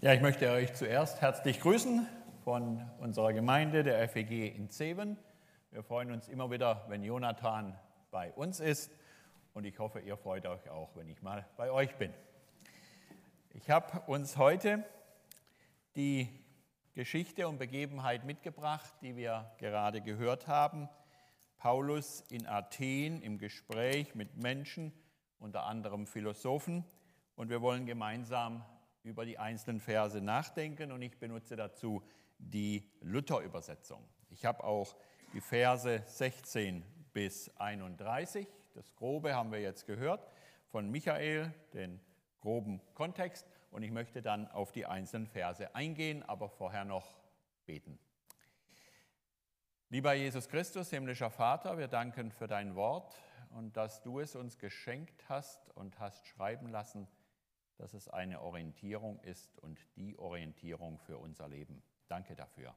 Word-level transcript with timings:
Ja, 0.00 0.12
ich 0.12 0.20
möchte 0.20 0.48
euch 0.52 0.74
zuerst 0.74 1.20
herzlich 1.22 1.58
grüßen 1.58 2.06
von 2.44 2.88
unserer 3.00 3.32
Gemeinde, 3.32 3.82
der 3.82 4.08
FEG 4.08 4.54
in 4.54 4.70
Zeven. 4.70 5.18
Wir 5.72 5.82
freuen 5.82 6.12
uns 6.12 6.28
immer 6.28 6.52
wieder, 6.52 6.84
wenn 6.86 7.02
Jonathan 7.02 7.76
bei 8.12 8.32
uns 8.34 8.60
ist 8.60 8.92
und 9.54 9.64
ich 9.64 9.76
hoffe, 9.80 9.98
ihr 9.98 10.16
freut 10.16 10.46
euch 10.46 10.70
auch, 10.70 10.94
wenn 10.94 11.08
ich 11.08 11.20
mal 11.20 11.44
bei 11.56 11.72
euch 11.72 11.96
bin. 11.96 12.14
Ich 13.54 13.70
habe 13.70 14.02
uns 14.06 14.36
heute 14.36 14.84
die 15.96 16.28
Geschichte 16.94 17.48
und 17.48 17.58
Begebenheit 17.58 18.22
mitgebracht, 18.22 18.92
die 19.02 19.16
wir 19.16 19.50
gerade 19.58 20.00
gehört 20.00 20.46
haben. 20.46 20.88
Paulus 21.56 22.20
in 22.30 22.46
Athen 22.46 23.20
im 23.20 23.36
Gespräch 23.38 24.14
mit 24.14 24.36
Menschen, 24.36 24.92
unter 25.40 25.64
anderem 25.64 26.06
Philosophen. 26.06 26.84
Und 27.34 27.50
wir 27.50 27.62
wollen 27.62 27.84
gemeinsam 27.84 28.64
über 29.02 29.24
die 29.24 29.38
einzelnen 29.38 29.80
Verse 29.80 30.20
nachdenken 30.20 30.92
und 30.92 31.02
ich 31.02 31.18
benutze 31.18 31.56
dazu 31.56 32.02
die 32.38 32.88
Luther-Übersetzung. 33.00 34.04
Ich 34.30 34.44
habe 34.44 34.64
auch 34.64 34.96
die 35.32 35.40
Verse 35.40 36.02
16 36.06 36.84
bis 37.12 37.50
31, 37.56 38.46
das 38.74 38.94
Grobe 38.94 39.34
haben 39.34 39.50
wir 39.50 39.60
jetzt 39.60 39.86
gehört 39.86 40.26
von 40.66 40.90
Michael, 40.90 41.52
den 41.72 42.00
groben 42.40 42.80
Kontext 42.94 43.46
und 43.70 43.82
ich 43.82 43.90
möchte 43.90 44.22
dann 44.22 44.46
auf 44.48 44.72
die 44.72 44.86
einzelnen 44.86 45.26
Verse 45.26 45.74
eingehen, 45.74 46.22
aber 46.22 46.48
vorher 46.48 46.84
noch 46.84 47.18
beten. 47.66 47.98
Lieber 49.90 50.12
Jesus 50.12 50.48
Christus, 50.48 50.90
himmlischer 50.90 51.30
Vater, 51.30 51.78
wir 51.78 51.88
danken 51.88 52.30
für 52.30 52.46
dein 52.46 52.74
Wort 52.74 53.14
und 53.50 53.76
dass 53.76 54.02
du 54.02 54.20
es 54.20 54.36
uns 54.36 54.58
geschenkt 54.58 55.28
hast 55.28 55.70
und 55.74 55.98
hast 55.98 56.26
schreiben 56.26 56.68
lassen 56.68 57.08
dass 57.78 57.94
es 57.94 58.08
eine 58.08 58.40
Orientierung 58.42 59.20
ist 59.20 59.56
und 59.60 59.78
die 59.96 60.18
Orientierung 60.18 60.98
für 60.98 61.16
unser 61.16 61.48
Leben. 61.48 61.82
Danke 62.08 62.34
dafür. 62.34 62.74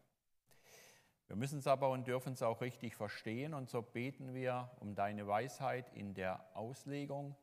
Wir 1.27 1.35
müssen 1.35 1.59
es 1.59 1.67
aber 1.67 1.89
und 1.89 2.07
dürfen 2.07 2.33
es 2.33 2.43
auch 2.43 2.61
richtig 2.61 2.95
verstehen 2.95 3.53
und 3.53 3.69
so 3.69 3.81
beten 3.81 4.33
wir 4.33 4.69
um 4.79 4.95
deine 4.95 5.27
Weisheit 5.27 5.89
in 5.93 6.13
der 6.13 6.45
Auslegung, 6.55 7.35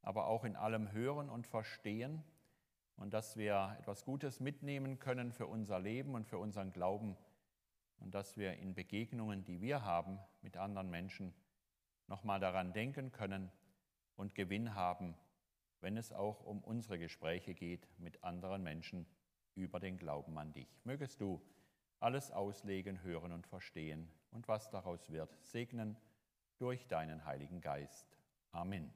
aber 0.00 0.26
auch 0.26 0.44
in 0.44 0.56
allem 0.56 0.90
Hören 0.92 1.28
und 1.28 1.46
Verstehen 1.46 2.24
und 2.96 3.12
dass 3.14 3.36
wir 3.36 3.76
etwas 3.78 4.04
Gutes 4.04 4.40
mitnehmen 4.40 4.98
können 4.98 5.32
für 5.32 5.46
unser 5.46 5.78
Leben 5.78 6.14
und 6.14 6.26
für 6.26 6.38
unseren 6.38 6.72
Glauben 6.72 7.16
und 7.98 8.14
dass 8.14 8.36
wir 8.36 8.54
in 8.54 8.74
Begegnungen, 8.74 9.44
die 9.44 9.60
wir 9.60 9.84
haben 9.84 10.18
mit 10.40 10.56
anderen 10.56 10.90
Menschen, 10.90 11.34
nochmal 12.08 12.40
daran 12.40 12.72
denken 12.72 13.12
können 13.12 13.52
und 14.16 14.34
Gewinn 14.34 14.74
haben 14.74 15.14
wenn 15.82 15.96
es 15.96 16.12
auch 16.12 16.40
um 16.44 16.62
unsere 16.62 16.98
Gespräche 16.98 17.54
geht 17.54 17.86
mit 17.98 18.22
anderen 18.24 18.62
Menschen 18.62 19.06
über 19.54 19.80
den 19.80 19.98
Glauben 19.98 20.38
an 20.38 20.52
dich. 20.52 20.80
Mögest 20.84 21.20
du 21.20 21.42
alles 22.00 22.30
auslegen, 22.30 23.02
hören 23.02 23.32
und 23.32 23.46
verstehen 23.46 24.08
und 24.30 24.48
was 24.48 24.70
daraus 24.70 25.10
wird, 25.10 25.36
segnen 25.42 25.98
durch 26.58 26.86
deinen 26.86 27.24
Heiligen 27.24 27.60
Geist. 27.60 28.16
Amen. 28.52 28.92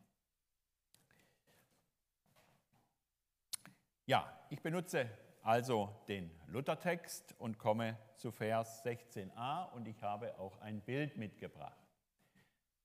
Ja, 4.07 4.33
ich 4.51 4.63
benutze 4.63 5.11
also 5.43 5.95
den 6.09 6.31
Luthertext 6.47 7.35
und 7.39 7.59
komme 7.59 7.99
zu 8.17 8.31
Vers 8.31 8.85
16a 8.85 9.73
und 9.73 9.87
ich 9.87 10.03
habe 10.03 10.39
auch 10.39 10.61
ein 10.61 10.81
Bild 10.81 11.17
mitgebracht. 11.17 11.77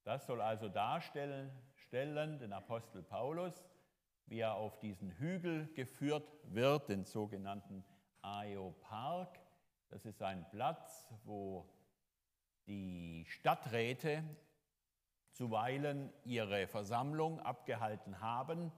Das 0.04 0.26
soll 0.26 0.42
also 0.42 0.68
darstellen 0.68 1.52
stellen, 1.92 2.40
den 2.40 2.54
Apostel 2.54 3.04
Paulus 3.04 3.66
wie 4.28 4.40
er 4.40 4.56
auf 4.56 4.80
diesen 4.80 5.12
Hügel 5.12 5.68
geführt 5.74 6.28
wird, 6.44 6.90
den 6.90 7.06
sogenannten 7.06 7.84
Aeopark. 8.22 9.40
Das 9.90 10.06
ist 10.06 10.22
ein 10.22 10.48
Platz, 10.50 11.08
wo 11.26 11.70
die 12.68 13.26
Stadträte 13.28 14.24
zuweilen 15.32 16.12
ihre 16.24 16.68
Versammlung 16.68 17.40
abgehalten 17.40 18.22
haben 18.22 18.72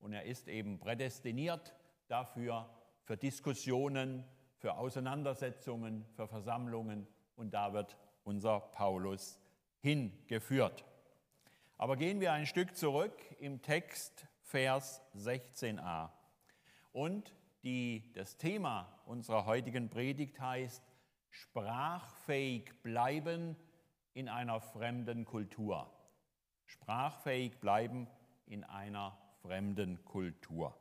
und 0.00 0.12
er 0.12 0.24
ist 0.24 0.48
eben 0.48 0.78
prädestiniert 0.78 1.74
dafür, 2.08 2.68
für 3.02 3.16
Diskussionen, 3.16 4.24
für 4.58 4.76
Auseinandersetzungen, 4.76 6.04
für 6.14 6.28
Versammlungen 6.28 7.06
und 7.36 7.54
da 7.54 7.72
wird 7.72 7.96
unser 8.24 8.60
Paulus 8.60 9.40
hingeführt. 9.80 10.84
Aber 11.78 11.96
gehen 11.96 12.20
wir 12.20 12.32
ein 12.32 12.46
Stück 12.46 12.76
zurück 12.76 13.16
im 13.38 13.62
Text 13.62 14.27
Vers 14.48 15.02
16a. 15.14 16.08
Und 16.92 17.34
die, 17.62 18.10
das 18.14 18.38
Thema 18.38 18.98
unserer 19.04 19.44
heutigen 19.44 19.90
Predigt 19.90 20.40
heißt 20.40 20.82
sprachfähig 21.28 22.72
bleiben 22.82 23.56
in 24.14 24.30
einer 24.30 24.60
fremden 24.62 25.26
Kultur. 25.26 25.92
Sprachfähig 26.64 27.60
bleiben 27.60 28.08
in 28.46 28.64
einer 28.64 29.18
fremden 29.42 30.02
Kultur. 30.06 30.74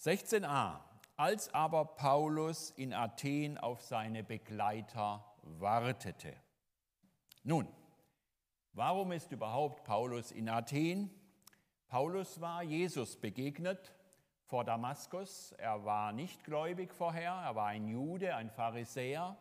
16a. 0.00 0.80
Als 1.16 1.52
aber 1.52 1.84
Paulus 1.84 2.70
in 2.70 2.94
Athen 2.94 3.58
auf 3.58 3.82
seine 3.82 4.24
Begleiter 4.24 5.24
wartete. 5.42 6.34
Nun, 7.42 7.68
warum 8.72 9.12
ist 9.12 9.30
überhaupt 9.30 9.84
Paulus 9.84 10.32
in 10.32 10.48
Athen? 10.48 11.10
Paulus 11.88 12.40
war 12.40 12.64
Jesus 12.64 13.14
begegnet 13.16 13.94
vor 14.44 14.64
Damaskus. 14.64 15.52
Er 15.52 15.84
war 15.84 16.12
nicht 16.12 16.42
gläubig 16.42 16.92
vorher, 16.92 17.30
er 17.32 17.54
war 17.54 17.68
ein 17.68 17.86
Jude, 17.86 18.34
ein 18.34 18.50
Pharisäer. 18.50 19.36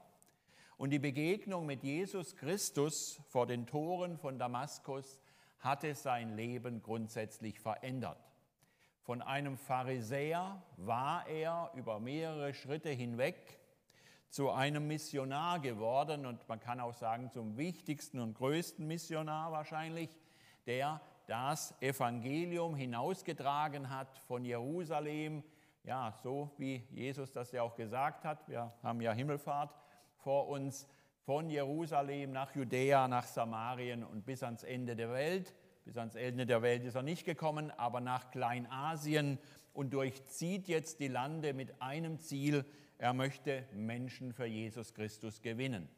Und 0.78 0.92
die 0.92 1.00
Begegnung 1.00 1.66
mit 1.66 1.84
Jesus 1.84 2.36
Christus 2.36 3.20
vor 3.30 3.48
den 3.48 3.66
Toren 3.66 4.20
von 4.20 4.38
Damaskus 4.38 5.20
hatte 5.60 5.96
sein 5.96 6.36
Leben 6.36 6.84
grundsätzlich 6.84 7.60
verändert. 7.60 8.20
Von 9.02 9.24
einem 9.24 9.58
Pharisäer 9.58 10.62
war 10.78 11.28
er 11.28 11.72
über 11.74 12.00
mehrere 12.00 12.54
Schritte 12.54 12.90
hinweg 12.90 13.60
zu 14.30 14.52
einem 14.52 14.86
Missionar 14.86 15.60
geworden 15.60 16.28
und 16.28 16.48
man 16.48 16.60
kann 16.60 16.80
auch 16.80 16.94
sagen 16.94 17.32
zum 17.32 17.58
wichtigsten 17.58 18.20
und 18.20 18.36
größten 18.36 18.86
Missionar 18.86 19.52
wahrscheinlich, 19.52 20.10
der 20.68 21.02
das 21.28 21.74
Evangelium 21.82 22.76
hinausgetragen 22.76 23.90
hat 23.90 24.18
von 24.20 24.46
Jerusalem, 24.46 25.44
ja, 25.84 26.14
so 26.24 26.52
wie 26.58 26.84
Jesus 26.92 27.32
das 27.32 27.52
ja 27.52 27.64
auch 27.64 27.76
gesagt 27.76 28.26
hat. 28.26 28.48
Wir 28.48 28.74
haben 28.84 29.02
ja 29.02 29.14
Himmelfahrt 29.14 29.76
vor 30.18 30.48
uns 30.48 30.88
von 31.26 31.50
Jerusalem 31.50 32.32
nach 32.32 32.56
Judäa, 32.56 33.08
nach 33.08 33.26
Samarien 33.26 34.04
und 34.04 34.26
bis 34.26 34.44
ans 34.44 34.64
Ende 34.64 34.96
der 34.96 35.12
Welt. 35.12 35.56
Bis 35.84 35.98
ans 35.98 36.16
Ende 36.16 36.46
der 36.46 36.62
Welt 36.62 36.84
ist 36.84 36.96
er 36.96 37.04
nicht 37.04 37.26
gekommen, 37.26 37.72
aber 37.72 38.00
nach 38.00 38.32
Kleinasien 38.32 39.40
und 39.74 39.94
durchzieht 39.94 40.68
jetzt 40.68 41.00
die 41.00 41.08
Lande 41.08 41.54
mit 41.54 41.82
einem 41.82 42.20
Ziel. 42.20 42.66
Er 42.98 43.14
möchte 43.14 43.66
Menschen 43.74 44.34
für 44.34 44.46
Jesus 44.46 44.94
Christus 44.94 45.42
gewinnen. 45.42 45.90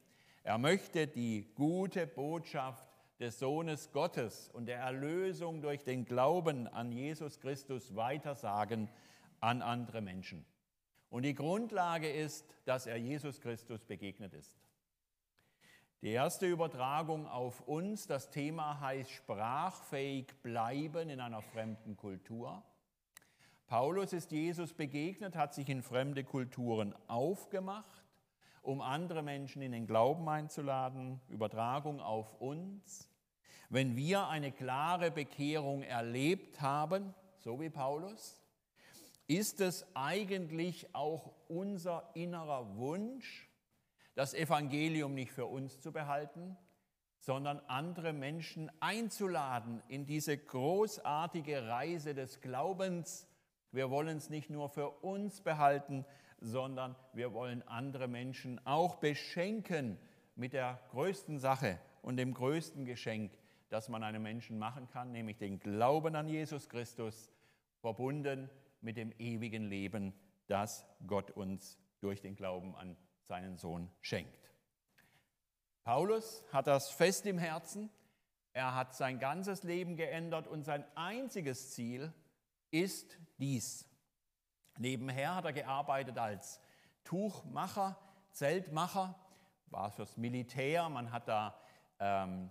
Er 0.44 0.58
möchte 0.58 1.08
die 1.08 1.52
gute 1.56 2.08
Botschaft 2.08 2.87
des 3.20 3.40
Sohnes 3.40 3.92
Gottes 3.92 4.50
und 4.54 4.68
der 4.68 4.80
Erlösung 4.80 5.62
durch 5.62 5.84
den 5.84 6.06
Glauben 6.06 6.68
an 6.68 6.92
Jesus 6.92 7.40
Christus 7.40 7.96
weitersagen 7.96 8.90
an 9.40 9.62
andere 9.62 10.02
Menschen. 10.02 10.46
Und 11.10 11.24
die 11.24 11.36
Grundlage 11.36 12.10
ist, 12.10 12.46
dass 12.66 12.86
er 12.86 12.98
Jesus 12.98 13.40
Christus 13.42 13.84
begegnet 13.86 14.34
ist. 14.34 14.60
Die 16.02 16.10
erste 16.10 16.46
Übertragung 16.46 17.28
auf 17.28 17.62
uns, 17.62 18.06
das 18.06 18.30
Thema 18.30 18.80
heißt 18.80 19.10
sprachfähig 19.10 20.28
bleiben 20.44 21.10
in 21.10 21.20
einer 21.20 21.42
fremden 21.42 21.98
Kultur. 21.98 22.64
Paulus 23.66 24.14
ist 24.14 24.32
Jesus 24.32 24.74
begegnet, 24.74 25.36
hat 25.36 25.56
sich 25.56 25.70
in 25.70 25.82
fremde 25.82 26.24
Kulturen 26.24 26.94
aufgemacht 27.08 28.07
um 28.68 28.82
andere 28.82 29.24
Menschen 29.24 29.62
in 29.62 29.72
den 29.72 29.88
Glauben 29.88 30.28
einzuladen, 30.28 31.22
Übertragung 31.30 32.02
auf 32.02 32.34
uns. 32.42 33.10
Wenn 33.70 33.96
wir 33.96 34.28
eine 34.28 34.52
klare 34.52 35.10
Bekehrung 35.10 35.84
erlebt 35.84 36.60
haben, 36.60 37.16
so 37.38 37.62
wie 37.62 37.70
Paulus, 37.70 38.42
ist 39.26 39.62
es 39.62 39.86
eigentlich 39.96 40.94
auch 40.94 41.32
unser 41.48 42.12
innerer 42.14 42.76
Wunsch, 42.76 43.50
das 44.16 44.34
Evangelium 44.34 45.14
nicht 45.14 45.32
für 45.32 45.46
uns 45.46 45.80
zu 45.80 45.94
behalten, 45.94 46.58
sondern 47.20 47.62
andere 47.68 48.12
Menschen 48.12 48.70
einzuladen 48.82 49.82
in 49.88 50.06
diese 50.06 50.38
großartige 50.38 51.70
Reise 51.70 52.14
des 52.14 52.42
Glaubens. 52.42 53.30
Wir 53.72 53.90
wollen 53.90 54.18
es 54.18 54.30
nicht 54.30 54.50
nur 54.50 54.68
für 54.68 54.90
uns 54.90 55.40
behalten, 55.40 56.06
sondern 56.40 56.96
wir 57.14 57.34
wollen 57.34 57.68
andere 57.68 58.08
Menschen 58.08 58.66
auch 58.66 58.96
beschenken 58.96 59.98
mit 60.36 60.54
der 60.54 60.80
größten 60.92 61.40
Sache 61.40 61.80
und 62.02 62.18
dem 62.18 62.34
größten 62.34 62.86
Geschenk, 62.86 63.32
das 63.70 63.90
man 63.90 64.04
einem 64.04 64.24
Menschen 64.24 64.60
machen 64.60 64.88
kann, 64.90 65.12
nämlich 65.12 65.38
den 65.38 65.60
Glauben 65.60 66.16
an 66.16 66.28
Jesus 66.28 66.70
Christus, 66.70 67.32
verbunden 67.82 68.50
mit 68.82 68.98
dem 68.98 69.12
ewigen 69.18 69.64
Leben, 69.64 70.14
das 70.48 70.86
Gott 71.06 71.32
uns 71.32 71.78
durch 72.00 72.22
den 72.22 72.36
Glauben 72.36 72.76
an 72.76 72.96
seinen 73.24 73.58
Sohn 73.58 73.90
schenkt. 74.02 74.52
Paulus 75.84 76.44
hat 76.52 76.68
das 76.68 76.90
fest 76.90 77.26
im 77.26 77.38
Herzen. 77.38 77.90
Er 78.54 78.76
hat 78.76 78.96
sein 78.96 79.20
ganzes 79.20 79.64
Leben 79.64 79.96
geändert 79.96 80.48
und 80.48 80.64
sein 80.64 80.84
einziges 80.96 81.72
Ziel 81.72 82.14
ist 82.72 83.18
dies. 83.38 83.87
Nebenher 84.78 85.36
hat 85.36 85.46
er 85.46 85.54
gearbeitet 85.54 86.18
als 86.18 86.60
Tuchmacher, 87.04 87.98
Zeltmacher, 88.32 89.16
war 89.70 89.92
fürs 89.92 90.18
Militär. 90.18 90.88
Man 90.90 91.12
hat 91.12 91.28
da 91.28 91.56
ähm, 92.00 92.50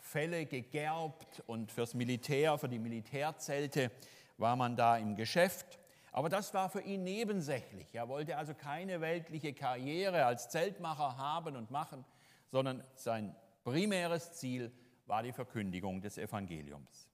Felle 0.00 0.46
gegerbt 0.46 1.42
und 1.46 1.72
fürs 1.72 1.94
Militär, 1.94 2.58
für 2.58 2.68
die 2.68 2.78
Militärzelte 2.78 3.90
war 4.36 4.56
man 4.56 4.76
da 4.76 4.96
im 4.96 5.16
Geschäft. 5.16 5.78
Aber 6.12 6.28
das 6.28 6.52
war 6.52 6.68
für 6.68 6.82
ihn 6.82 7.04
nebensächlich. 7.04 7.94
Er 7.94 8.08
wollte 8.08 8.36
also 8.36 8.52
keine 8.52 9.00
weltliche 9.00 9.54
Karriere 9.54 10.26
als 10.26 10.50
Zeltmacher 10.50 11.16
haben 11.16 11.56
und 11.56 11.70
machen, 11.70 12.04
sondern 12.50 12.84
sein 12.94 13.34
primäres 13.64 14.34
Ziel 14.34 14.70
war 15.06 15.22
die 15.22 15.32
Verkündigung 15.32 16.02
des 16.02 16.18
Evangeliums. 16.18 17.08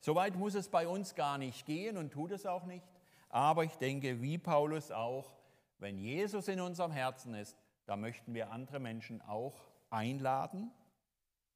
Soweit 0.00 0.34
muss 0.36 0.54
es 0.54 0.68
bei 0.68 0.88
uns 0.88 1.14
gar 1.14 1.36
nicht 1.36 1.66
gehen 1.66 1.98
und 1.98 2.10
tut 2.10 2.30
es 2.30 2.46
auch 2.46 2.64
nicht. 2.64 2.86
Aber 3.28 3.64
ich 3.64 3.76
denke, 3.76 4.22
wie 4.22 4.38
Paulus 4.38 4.90
auch, 4.90 5.32
wenn 5.78 5.98
Jesus 5.98 6.48
in 6.48 6.60
unserem 6.60 6.92
Herzen 6.92 7.34
ist, 7.34 7.56
da 7.86 7.96
möchten 7.96 8.34
wir 8.34 8.50
andere 8.50 8.80
Menschen 8.80 9.22
auch 9.22 9.54
einladen 9.90 10.70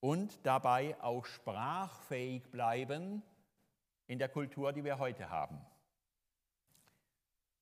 und 0.00 0.44
dabei 0.44 0.96
auch 1.00 1.24
sprachfähig 1.24 2.50
bleiben 2.50 3.22
in 4.06 4.18
der 4.18 4.28
Kultur, 4.28 4.72
die 4.72 4.84
wir 4.84 4.98
heute 4.98 5.30
haben. 5.30 5.60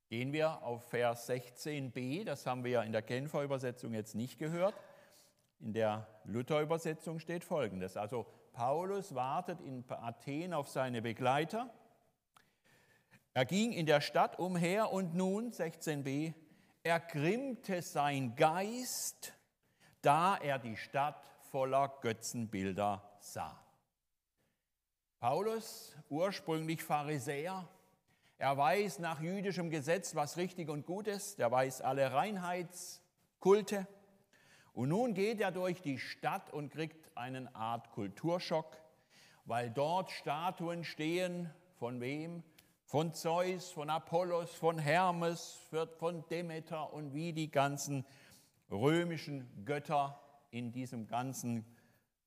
Gehen 0.08 0.32
wir 0.32 0.62
auf 0.62 0.88
Vers 0.88 1.28
16b, 1.30 2.24
das 2.24 2.46
haben 2.46 2.64
wir 2.64 2.70
ja 2.70 2.82
in 2.82 2.92
der 2.92 3.02
Genfer 3.02 3.42
Übersetzung 3.42 3.94
jetzt 3.94 4.14
nicht 4.14 4.38
gehört. 4.38 4.74
In 5.60 5.72
der 5.72 6.08
Luther-Übersetzung 6.24 7.20
steht 7.20 7.44
folgendes. 7.44 7.96
Also 7.96 8.26
Paulus 8.52 9.14
wartet 9.14 9.60
in 9.60 9.84
Athen 9.88 10.52
auf 10.52 10.68
seine 10.68 11.02
Begleiter. 11.02 11.70
Er 13.32 13.44
ging 13.44 13.72
in 13.72 13.86
der 13.86 14.00
Stadt 14.00 14.38
umher 14.38 14.92
und 14.92 15.14
nun, 15.14 15.52
16b, 15.52 16.34
ergrimmte 16.82 17.82
sein 17.82 18.34
Geist, 18.34 19.34
da 20.02 20.36
er 20.36 20.58
die 20.58 20.76
Stadt 20.76 21.30
voller 21.50 21.88
Götzenbilder 22.00 23.16
sah. 23.20 23.62
Paulus, 25.20 25.96
ursprünglich 26.08 26.82
Pharisäer, 26.82 27.68
er 28.38 28.56
weiß 28.56 29.00
nach 29.00 29.20
jüdischem 29.20 29.68
Gesetz, 29.68 30.14
was 30.14 30.38
richtig 30.38 30.70
und 30.70 30.86
gut 30.86 31.06
ist, 31.06 31.38
er 31.38 31.50
weiß 31.50 31.82
alle 31.82 32.12
Reinheitskulte. 32.12 33.86
Und 34.72 34.88
nun 34.88 35.12
geht 35.12 35.40
er 35.40 35.52
durch 35.52 35.82
die 35.82 35.98
Stadt 35.98 36.50
und 36.50 36.70
kriegt 36.70 37.14
eine 37.16 37.54
Art 37.54 37.90
Kulturschock, 37.90 38.76
weil 39.44 39.70
dort 39.70 40.10
Statuen 40.10 40.84
stehen, 40.84 41.50
von 41.78 42.00
wem? 42.00 42.42
Von 42.90 43.14
Zeus, 43.14 43.70
von 43.70 43.88
Apollos, 43.88 44.52
von 44.52 44.76
Hermes, 44.76 45.60
von 46.00 46.26
Demeter 46.28 46.92
und 46.92 47.14
wie 47.14 47.32
die 47.32 47.48
ganzen 47.48 48.04
römischen 48.68 49.64
Götter 49.64 50.20
in 50.50 50.72
diesem 50.72 51.06
ganzen 51.06 51.64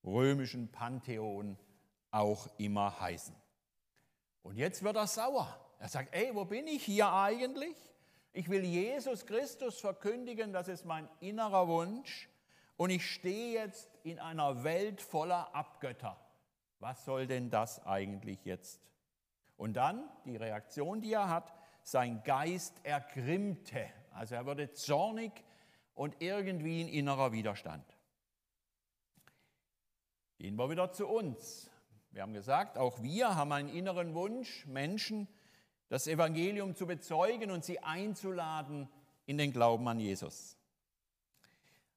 römischen 0.05 0.71
Pantheon 0.71 1.57
auch 2.11 2.47
immer 2.57 2.97
heißen. 2.97 3.35
Und 4.41 4.55
jetzt 4.55 4.83
wird 4.83 4.95
er 4.95 5.07
sauer. 5.07 5.53
Er 5.79 5.89
sagt, 5.89 6.15
ey, 6.15 6.33
wo 6.33 6.45
bin 6.45 6.65
ich 6.67 6.85
hier 6.85 7.11
eigentlich? 7.11 7.75
Ich 8.31 8.47
will 8.47 8.63
Jesus 8.63 9.25
Christus 9.25 9.81
verkündigen, 9.81 10.53
das 10.53 10.69
ist 10.69 10.85
mein 10.85 11.09
innerer 11.19 11.67
Wunsch. 11.67 12.29
Und 12.77 12.89
ich 12.89 13.11
stehe 13.11 13.51
jetzt 13.59 13.89
in 14.03 14.17
einer 14.17 14.63
Welt 14.63 15.01
voller 15.01 15.53
Abgötter. 15.53 16.17
Was 16.79 17.03
soll 17.03 17.27
denn 17.27 17.49
das 17.49 17.85
eigentlich 17.85 18.45
jetzt? 18.45 18.79
Und 19.57 19.73
dann 19.73 20.09
die 20.25 20.35
Reaktion, 20.35 21.01
die 21.01 21.13
er 21.13 21.29
hat, 21.29 21.53
sein 21.83 22.23
Geist 22.23 22.79
ergrimmte. 22.83 23.85
Also 24.11 24.35
er 24.35 24.45
wurde 24.45 24.71
zornig 24.71 25.31
und 25.93 26.15
irgendwie 26.19 26.83
ein 26.83 26.87
innerer 26.87 27.31
Widerstand. 27.31 27.85
Gehen 30.37 30.55
wir 30.55 30.69
wieder 30.69 30.91
zu 30.91 31.07
uns. 31.07 31.69
Wir 32.11 32.21
haben 32.21 32.33
gesagt, 32.33 32.77
auch 32.77 33.01
wir 33.01 33.35
haben 33.35 33.51
einen 33.51 33.69
inneren 33.69 34.13
Wunsch, 34.13 34.65
Menschen 34.65 35.27
das 35.89 36.07
Evangelium 36.07 36.75
zu 36.75 36.87
bezeugen 36.87 37.51
und 37.51 37.63
sie 37.63 37.79
einzuladen 37.79 38.89
in 39.25 39.37
den 39.37 39.51
Glauben 39.51 39.87
an 39.87 39.99
Jesus. 39.99 40.57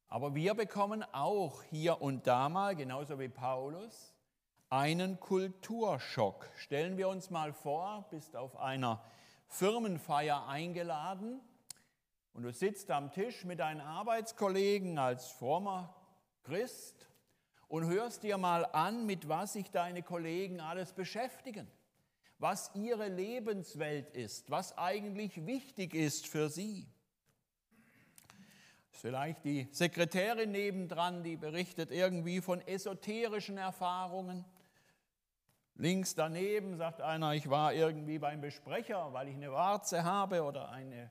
Aber 0.09 0.35
wir 0.35 0.55
bekommen 0.55 1.03
auch 1.13 1.63
hier 1.65 2.01
und 2.01 2.27
da 2.27 2.49
mal, 2.49 2.77
genauso 2.77 3.19
wie 3.19 3.29
Paulus, 3.29 4.16
einen 4.71 5.21
Kulturschock. 5.21 6.49
Stellen 6.57 6.97
wir 6.99 7.09
uns 7.09 7.31
mal 7.31 7.53
vor, 7.53 8.07
bist 8.11 8.37
auf 8.37 8.57
einer 8.57 9.03
Firmenfeier 9.49 10.49
eingeladen 10.49 11.41
und 12.33 12.43
du 12.43 12.53
sitzt 12.53 12.91
am 12.91 13.13
Tisch 13.13 13.45
mit 13.45 13.61
deinen 13.61 13.81
Arbeitskollegen 13.81 14.99
als 14.99 15.29
frommer 15.29 15.95
Christ 16.43 17.07
und 17.69 17.87
hörst 17.87 18.23
dir 18.23 18.39
mal 18.39 18.65
an, 18.67 19.07
mit 19.07 19.29
was 19.29 19.53
sich 19.53 19.71
deine 19.71 20.03
Kollegen 20.03 20.61
alles 20.61 20.93
beschäftigen, 20.93 21.71
was 22.39 22.73
ihre 22.75 23.09
Lebenswelt 23.09 24.11
ist, 24.11 24.51
was 24.51 24.77
eigentlich 24.77 25.47
wichtig 25.47 25.95
ist 25.95 26.27
für 26.27 26.49
sie. 26.49 26.89
Vielleicht 28.91 29.45
die 29.45 29.69
Sekretärin 29.73 30.53
nebendran, 30.53 31.23
die 31.23 31.37
berichtet 31.37 31.91
irgendwie 31.91 32.41
von 32.41 32.67
esoterischen 32.67 33.59
Erfahrungen. 33.59 34.45
Links 35.79 36.15
daneben 36.15 36.77
sagt 36.77 37.03
einer, 37.03 37.35
ich 37.35 37.51
war 37.51 37.75
irgendwie 37.75 38.19
beim 38.19 38.41
Besprecher, 38.41 39.13
weil 39.13 39.29
ich 39.29 39.35
eine 39.35 39.53
Warze 39.53 40.05
habe 40.05 40.43
oder 40.43 40.71
eine 40.71 41.11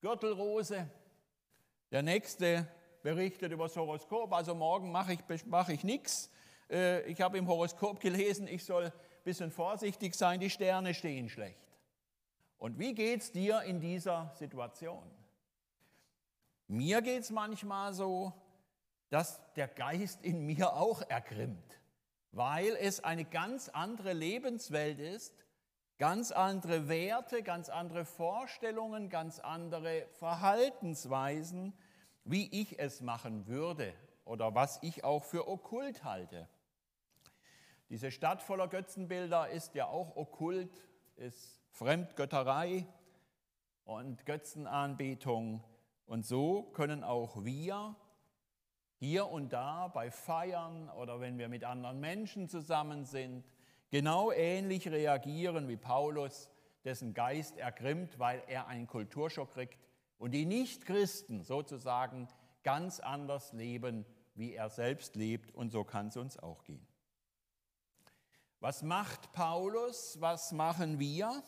Gürtelrose. 0.00 0.88
Der 1.90 2.02
nächste 2.02 2.66
berichtet 3.02 3.52
über 3.52 3.64
das 3.64 3.76
Horoskop, 3.76 4.32
also 4.32 4.54
morgen 4.54 4.90
mache 4.92 5.12
ich, 5.12 5.46
mache 5.46 5.74
ich 5.74 5.84
nichts. 5.84 6.30
Äh, 6.70 7.02
ich 7.02 7.20
habe 7.20 7.36
im 7.36 7.46
Horoskop 7.48 8.00
gelesen, 8.00 8.48
ich 8.48 8.64
soll 8.64 8.84
ein 8.84 8.92
bisschen 9.24 9.50
vorsichtig 9.50 10.14
sein, 10.14 10.40
die 10.40 10.50
Sterne 10.50 10.94
stehen 10.94 11.28
schlecht. 11.28 11.58
Und 12.56 12.78
wie 12.78 12.94
geht 12.94 13.20
es 13.20 13.30
dir 13.30 13.62
in 13.62 13.78
dieser 13.78 14.32
Situation? 14.34 15.04
Mir 16.66 17.02
geht 17.02 17.22
es 17.22 17.30
manchmal 17.30 17.92
so, 17.92 18.32
dass 19.10 19.40
der 19.54 19.68
Geist 19.68 20.22
in 20.22 20.44
mir 20.44 20.74
auch 20.74 21.02
ergrimmt, 21.08 21.78
weil 22.32 22.76
es 22.76 23.02
eine 23.02 23.24
ganz 23.24 23.68
andere 23.68 24.12
Lebenswelt 24.12 24.98
ist, 24.98 25.34
ganz 25.98 26.30
andere 26.30 26.88
Werte, 26.88 27.42
ganz 27.42 27.68
andere 27.68 28.04
Vorstellungen, 28.04 29.08
ganz 29.08 29.38
andere 29.38 30.06
Verhaltensweisen 30.18 31.72
wie 32.30 32.48
ich 32.60 32.78
es 32.78 33.00
machen 33.00 33.46
würde 33.46 33.94
oder 34.24 34.54
was 34.54 34.82
ich 34.82 35.02
auch 35.02 35.24
für 35.24 35.48
okkult 35.48 36.04
halte. 36.04 36.46
Diese 37.88 38.10
Stadt 38.10 38.42
voller 38.42 38.68
Götzenbilder 38.68 39.48
ist 39.48 39.74
ja 39.74 39.86
auch 39.86 40.14
okkult, 40.14 40.70
ist 41.16 41.62
Fremdgötterei 41.70 42.86
und 43.84 44.26
Götzenanbetung. 44.26 45.64
Und 46.04 46.26
so 46.26 46.64
können 46.64 47.02
auch 47.02 47.44
wir 47.44 47.96
hier 48.98 49.28
und 49.28 49.52
da 49.52 49.88
bei 49.88 50.10
Feiern 50.10 50.90
oder 50.90 51.20
wenn 51.20 51.38
wir 51.38 51.48
mit 51.48 51.64
anderen 51.64 52.00
Menschen 52.00 52.48
zusammen 52.48 53.04
sind, 53.04 53.44
genau 53.90 54.32
ähnlich 54.32 54.88
reagieren 54.88 55.68
wie 55.68 55.76
Paulus, 55.76 56.48
dessen 56.84 57.14
Geist 57.14 57.56
ergrimmt, 57.56 58.18
weil 58.18 58.42
er 58.48 58.66
einen 58.66 58.86
Kulturschock 58.86 59.52
kriegt 59.52 59.78
und 60.18 60.32
die 60.32 60.46
Nichtchristen 60.46 61.42
sozusagen 61.42 62.28
ganz 62.62 63.00
anders 63.00 63.52
leben, 63.52 64.04
wie 64.34 64.54
er 64.54 64.68
selbst 64.68 65.16
lebt. 65.16 65.54
Und 65.54 65.70
so 65.70 65.84
kann 65.84 66.08
es 66.08 66.16
uns 66.16 66.38
auch 66.38 66.64
gehen. 66.64 66.86
Was 68.60 68.82
macht 68.82 69.32
Paulus? 69.32 70.16
Was 70.20 70.52
machen 70.52 70.98
wir? 70.98 71.42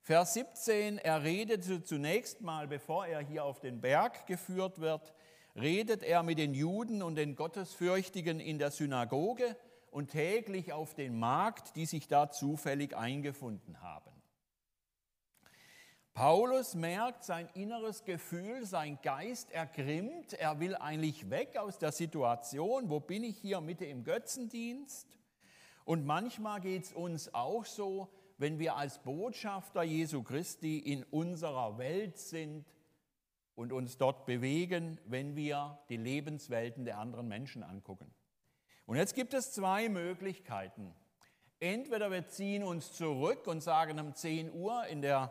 Vers 0.00 0.34
17, 0.34 0.98
er 0.98 1.22
redet 1.22 1.86
zunächst 1.86 2.40
mal, 2.40 2.66
bevor 2.66 3.06
er 3.06 3.20
hier 3.20 3.44
auf 3.44 3.60
den 3.60 3.80
Berg 3.80 4.26
geführt 4.26 4.80
wird, 4.80 5.12
redet 5.56 6.02
er 6.02 6.22
mit 6.22 6.38
den 6.38 6.54
Juden 6.54 7.02
und 7.02 7.16
den 7.16 7.36
Gottesfürchtigen 7.36 8.40
in 8.40 8.58
der 8.58 8.70
Synagoge 8.70 9.56
und 9.90 10.10
täglich 10.10 10.72
auf 10.72 10.94
den 10.94 11.18
Markt, 11.18 11.76
die 11.76 11.86
sich 11.86 12.08
da 12.08 12.30
zufällig 12.30 12.96
eingefunden 12.96 13.80
haben. 13.80 14.10
Paulus 16.12 16.74
merkt 16.74 17.24
sein 17.24 17.48
inneres 17.54 18.04
Gefühl, 18.04 18.66
sein 18.66 18.98
Geist 19.02 19.52
ergrimmt, 19.52 20.34
er 20.34 20.60
will 20.60 20.74
eigentlich 20.74 21.30
weg 21.30 21.56
aus 21.56 21.78
der 21.78 21.92
Situation, 21.92 22.90
wo 22.90 23.00
bin 23.00 23.24
ich 23.24 23.38
hier 23.38 23.60
Mitte 23.60 23.86
im 23.86 24.04
Götzendienst? 24.04 25.16
Und 25.84 26.04
manchmal 26.04 26.60
geht 26.60 26.84
es 26.84 26.92
uns 26.92 27.32
auch 27.32 27.64
so, 27.64 28.08
wenn 28.38 28.58
wir 28.58 28.76
als 28.76 28.98
Botschafter 28.98 29.82
Jesu 29.82 30.22
Christi 30.22 30.78
in 30.78 31.04
unserer 31.04 31.78
Welt 31.78 32.18
sind 32.18 32.66
und 33.60 33.74
uns 33.74 33.98
dort 33.98 34.24
bewegen, 34.24 34.98
wenn 35.04 35.36
wir 35.36 35.78
die 35.90 35.98
Lebenswelten 35.98 36.86
der 36.86 36.96
anderen 36.96 37.28
Menschen 37.28 37.62
angucken. 37.62 38.10
Und 38.86 38.96
jetzt 38.96 39.14
gibt 39.14 39.34
es 39.34 39.52
zwei 39.52 39.90
Möglichkeiten. 39.90 40.94
Entweder 41.60 42.10
wir 42.10 42.26
ziehen 42.26 42.64
uns 42.64 42.94
zurück 42.94 43.46
und 43.46 43.62
sagen 43.62 44.00
um 44.00 44.14
10 44.14 44.50
Uhr 44.54 44.86
in 44.86 45.02
der, 45.02 45.30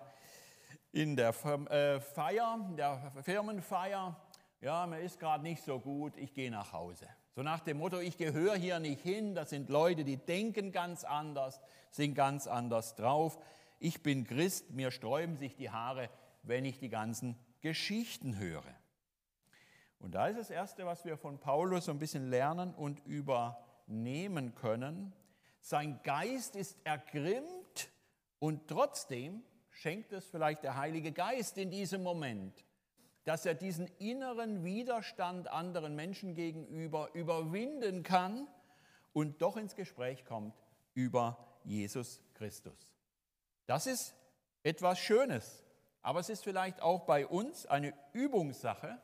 in 0.92 1.16
der 1.16 1.30
äh, 1.72 2.00
Feier, 2.00 2.70
der 2.78 3.12
Firmenfeier, 3.24 4.16
ja, 4.62 4.86
mir 4.86 5.00
ist 5.00 5.20
gerade 5.20 5.42
nicht 5.42 5.64
so 5.64 5.80
gut, 5.80 6.16
ich 6.16 6.32
gehe 6.36 6.52
nach 6.52 6.72
Hause. 6.72 7.08
So 7.34 7.42
nach 7.42 7.62
dem 7.62 7.78
Motto, 7.80 7.98
ich 7.98 8.16
gehöre 8.16 8.58
hier 8.58 8.80
nicht 8.80 9.02
hin, 9.02 9.34
das 9.34 9.50
sind 9.50 9.70
Leute, 9.70 10.04
die 10.04 10.18
denken 10.18 10.72
ganz 10.72 11.04
anders, 11.04 11.60
sind 11.90 12.14
ganz 12.14 12.46
anders 12.46 12.94
drauf. 12.94 13.40
Ich 13.80 14.04
bin 14.04 14.24
Christ, 14.24 14.70
mir 14.70 14.92
sträuben 14.92 15.36
sich 15.36 15.56
die 15.56 15.72
Haare, 15.72 16.12
wenn 16.44 16.64
ich 16.64 16.78
die 16.78 16.90
ganzen 16.90 17.36
Geschichten 17.62 18.38
höre. 18.38 18.76
Und 20.00 20.16
da 20.16 20.28
ist 20.28 20.38
das 20.38 20.50
Erste, 20.50 20.86
was 20.86 21.04
wir 21.06 21.18
von 21.18 21.40
Paulus 21.40 21.86
so 21.86 21.92
ein 21.92 22.00
bisschen 22.00 22.30
lernen 22.30 22.74
und 22.74 23.06
übernehmen 23.06 24.56
können. 24.56 25.14
Sein 25.62 26.00
Geist 26.04 26.56
ist 26.56 26.78
ergrimmt 26.86 27.90
und 28.40 28.68
trotzdem 28.68 29.44
schenkt 29.70 30.14
es 30.14 30.26
vielleicht 30.26 30.64
der 30.64 30.78
Heilige 30.78 31.12
Geist 31.12 31.58
in 31.58 31.70
diesem 31.70 32.02
Moment, 32.02 32.66
dass 33.26 33.46
er 33.46 33.56
diesen 33.56 33.88
inneren 33.98 34.64
Widerstand 34.64 35.50
anderen 35.50 35.96
Menschen 35.96 36.34
gegenüber 36.34 37.10
überwinden 37.14 38.04
kann 38.04 38.48
und 39.12 39.42
doch 39.42 39.58
ins 39.58 39.76
Gespräch 39.76 40.24
kommt 40.24 40.56
über 40.94 41.38
Jesus 41.66 42.22
Christus. 42.36 42.94
Das 43.66 43.86
ist 43.86 44.16
etwas 44.64 44.98
Schönes, 45.00 45.64
aber 46.02 46.20
es 46.20 46.30
ist 46.30 46.44
vielleicht 46.44 46.82
auch 46.82 47.02
bei 47.02 47.28
uns 47.28 47.66
eine 47.66 47.94
Übungssache, 48.14 49.00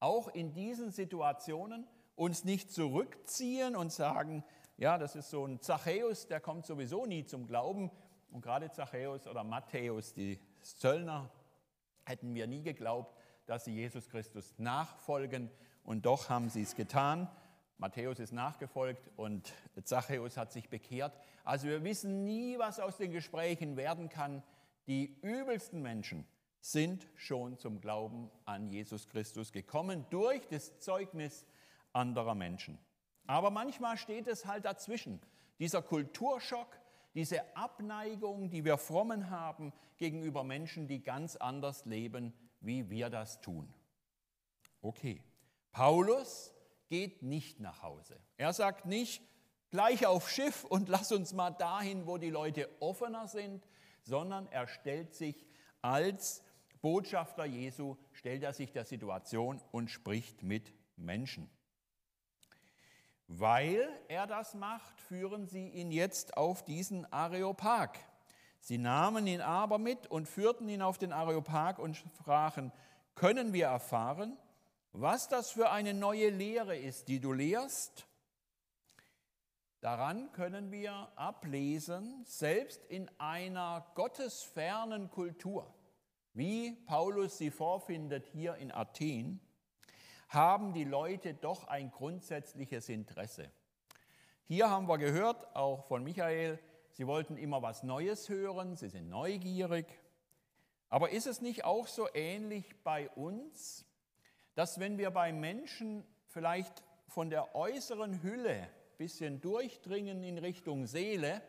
auch 0.00 0.28
in 0.28 0.52
diesen 0.52 0.90
Situationen 0.90 1.86
uns 2.16 2.44
nicht 2.44 2.70
zurückziehen 2.70 3.74
und 3.74 3.92
sagen, 3.92 4.44
ja, 4.76 4.98
das 4.98 5.16
ist 5.16 5.30
so 5.30 5.44
ein 5.44 5.60
Zachäus, 5.60 6.26
der 6.26 6.40
kommt 6.40 6.66
sowieso 6.66 7.06
nie 7.06 7.24
zum 7.24 7.46
Glauben. 7.46 7.90
Und 8.30 8.42
gerade 8.42 8.70
Zachäus 8.72 9.26
oder 9.26 9.44
Matthäus, 9.44 10.12
die 10.12 10.40
Zöllner, 10.62 11.30
hätten 12.04 12.34
wir 12.34 12.46
nie 12.46 12.62
geglaubt, 12.62 13.16
dass 13.46 13.64
sie 13.64 13.74
Jesus 13.74 14.08
Christus 14.08 14.54
nachfolgen. 14.58 15.50
Und 15.84 16.06
doch 16.06 16.28
haben 16.28 16.48
sie 16.48 16.62
es 16.62 16.74
getan. 16.74 17.28
Matthäus 17.78 18.18
ist 18.18 18.32
nachgefolgt 18.32 19.10
und 19.16 19.52
Zachäus 19.84 20.36
hat 20.36 20.52
sich 20.52 20.68
bekehrt. 20.68 21.12
Also 21.44 21.66
wir 21.66 21.82
wissen 21.84 22.24
nie, 22.24 22.58
was 22.58 22.80
aus 22.80 22.96
den 22.96 23.10
Gesprächen 23.10 23.76
werden 23.76 24.08
kann. 24.08 24.42
Die 24.86 25.18
übelsten 25.22 25.80
Menschen 25.82 26.26
sind 26.60 27.06
schon 27.14 27.58
zum 27.58 27.80
Glauben 27.80 28.30
an 28.44 28.68
Jesus 28.68 29.06
Christus 29.08 29.52
gekommen 29.52 30.06
durch 30.10 30.46
das 30.48 30.78
Zeugnis 30.80 31.46
anderer 31.92 32.34
Menschen. 32.34 32.78
Aber 33.26 33.50
manchmal 33.50 33.96
steht 33.96 34.26
es 34.26 34.46
halt 34.46 34.64
dazwischen. 34.64 35.20
Dieser 35.58 35.82
Kulturschock, 35.82 36.78
diese 37.14 37.56
Abneigung, 37.56 38.50
die 38.50 38.64
wir 38.64 38.76
Frommen 38.76 39.30
haben 39.30 39.72
gegenüber 39.98 40.44
Menschen, 40.44 40.88
die 40.88 41.02
ganz 41.02 41.36
anders 41.36 41.84
leben, 41.86 42.34
wie 42.60 42.90
wir 42.90 43.10
das 43.10 43.40
tun. 43.40 43.72
Okay, 44.82 45.22
Paulus 45.72 46.54
geht 46.88 47.22
nicht 47.22 47.60
nach 47.60 47.82
Hause. 47.82 48.18
Er 48.36 48.52
sagt 48.52 48.86
nicht, 48.86 49.22
gleich 49.70 50.06
auf 50.06 50.30
Schiff 50.30 50.64
und 50.64 50.88
lass 50.88 51.12
uns 51.12 51.32
mal 51.32 51.50
dahin, 51.50 52.06
wo 52.06 52.18
die 52.18 52.30
Leute 52.30 52.68
offener 52.80 53.28
sind, 53.28 53.66
sondern 54.04 54.46
er 54.48 54.68
stellt 54.68 55.14
sich 55.14 55.46
als 55.82 56.42
Botschafter 56.80 57.46
Jesu 57.46 57.96
stellt 58.12 58.42
er 58.42 58.52
sich 58.52 58.70
der 58.70 58.84
Situation 58.84 59.60
und 59.72 59.90
spricht 59.90 60.42
mit 60.42 60.72
Menschen. 60.96 61.50
Weil 63.26 63.88
er 64.08 64.26
das 64.26 64.54
macht, 64.54 65.00
führen 65.00 65.46
sie 65.46 65.68
ihn 65.68 65.90
jetzt 65.90 66.36
auf 66.36 66.62
diesen 66.62 67.10
Areopag. 67.10 67.98
Sie 68.60 68.76
nahmen 68.76 69.26
ihn 69.26 69.40
aber 69.40 69.78
mit 69.78 70.06
und 70.06 70.28
führten 70.28 70.68
ihn 70.68 70.82
auf 70.82 70.98
den 70.98 71.12
Areopag 71.12 71.78
und 71.78 71.96
sprachen, 71.96 72.70
können 73.14 73.52
wir 73.54 73.66
erfahren, 73.66 74.36
was 74.92 75.28
das 75.28 75.50
für 75.50 75.70
eine 75.70 75.94
neue 75.94 76.28
Lehre 76.28 76.76
ist, 76.76 77.08
die 77.08 77.20
du 77.20 77.32
lehrst? 77.32 78.06
Daran 79.84 80.32
können 80.32 80.72
wir 80.72 81.10
ablesen, 81.14 82.24
selbst 82.24 82.82
in 82.86 83.10
einer 83.18 83.84
gottesfernen 83.94 85.10
Kultur, 85.10 85.74
wie 86.32 86.72
Paulus 86.86 87.36
sie 87.36 87.50
vorfindet 87.50 88.24
hier 88.28 88.54
in 88.54 88.72
Athen, 88.72 89.40
haben 90.30 90.72
die 90.72 90.84
Leute 90.84 91.34
doch 91.34 91.68
ein 91.68 91.90
grundsätzliches 91.90 92.88
Interesse. 92.88 93.50
Hier 94.44 94.70
haben 94.70 94.88
wir 94.88 94.96
gehört, 94.96 95.54
auch 95.54 95.84
von 95.84 96.02
Michael, 96.02 96.58
sie 96.92 97.06
wollten 97.06 97.36
immer 97.36 97.60
was 97.60 97.82
Neues 97.82 98.30
hören, 98.30 98.76
sie 98.76 98.88
sind 98.88 99.10
neugierig. 99.10 100.00
Aber 100.88 101.10
ist 101.10 101.26
es 101.26 101.42
nicht 101.42 101.66
auch 101.66 101.88
so 101.88 102.08
ähnlich 102.14 102.82
bei 102.84 103.10
uns, 103.10 103.84
dass 104.54 104.80
wenn 104.80 104.96
wir 104.96 105.10
bei 105.10 105.30
Menschen 105.30 106.06
vielleicht 106.28 106.82
von 107.06 107.28
der 107.28 107.54
äußeren 107.54 108.22
Hülle 108.22 108.66
bisschen 108.96 109.40
durchdringen 109.40 110.22
in 110.22 110.38
Richtung 110.38 110.86
Seele, 110.86 111.42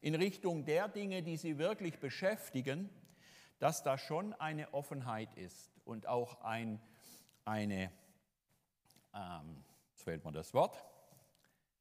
in 0.00 0.14
Richtung 0.14 0.64
der 0.64 0.88
Dinge, 0.88 1.22
die 1.22 1.36
sie 1.36 1.58
wirklich 1.58 1.98
beschäftigen, 1.98 2.90
dass 3.58 3.82
da 3.82 3.98
schon 3.98 4.32
eine 4.34 4.72
Offenheit 4.74 5.34
ist 5.34 5.70
und 5.84 6.06
auch 6.06 6.40
ein, 6.42 6.80
eine, 7.44 7.90
ähm, 9.14 9.64
jetzt 9.90 10.04
fehlt 10.04 10.24
mir 10.24 10.32
das 10.32 10.52
Wort, 10.52 10.84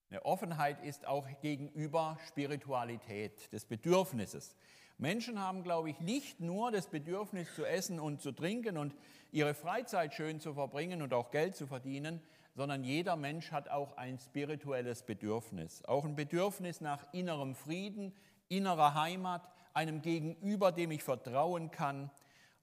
eine 0.10 0.24
Offenheit 0.24 0.84
ist 0.84 1.06
auch 1.06 1.28
gegenüber 1.42 2.18
Spiritualität, 2.28 3.52
des 3.52 3.66
Bedürfnisses. 3.66 4.56
Menschen 4.98 5.40
haben, 5.40 5.64
glaube 5.64 5.90
ich, 5.90 6.00
nicht 6.00 6.40
nur 6.40 6.72
das 6.72 6.88
Bedürfnis 6.88 7.54
zu 7.54 7.66
essen 7.66 8.00
und 8.00 8.22
zu 8.22 8.32
trinken 8.32 8.78
und 8.78 8.96
ihre 9.32 9.54
Freizeit 9.54 10.14
schön 10.14 10.40
zu 10.40 10.54
verbringen 10.54 11.02
und 11.02 11.14
auch 11.14 11.32
Geld 11.32 11.56
zu 11.56 11.68
verdienen, 11.68 12.22
sondern 12.56 12.84
jeder 12.84 13.18
Mensch 13.18 13.52
hat 13.52 13.70
auch 13.70 13.98
ein 13.98 14.18
spirituelles 14.18 15.04
Bedürfnis, 15.04 15.84
auch 15.84 16.06
ein 16.06 16.16
Bedürfnis 16.16 16.82
nach 16.82 17.06
innerem 17.12 17.54
Frieden, 17.54 18.14
innerer 18.48 18.96
Heimat, 18.96 19.48
einem 19.74 20.02
Gegenüber, 20.02 20.72
dem 20.72 20.92
ich 20.92 21.04
vertrauen 21.04 21.70
kann. 21.70 22.10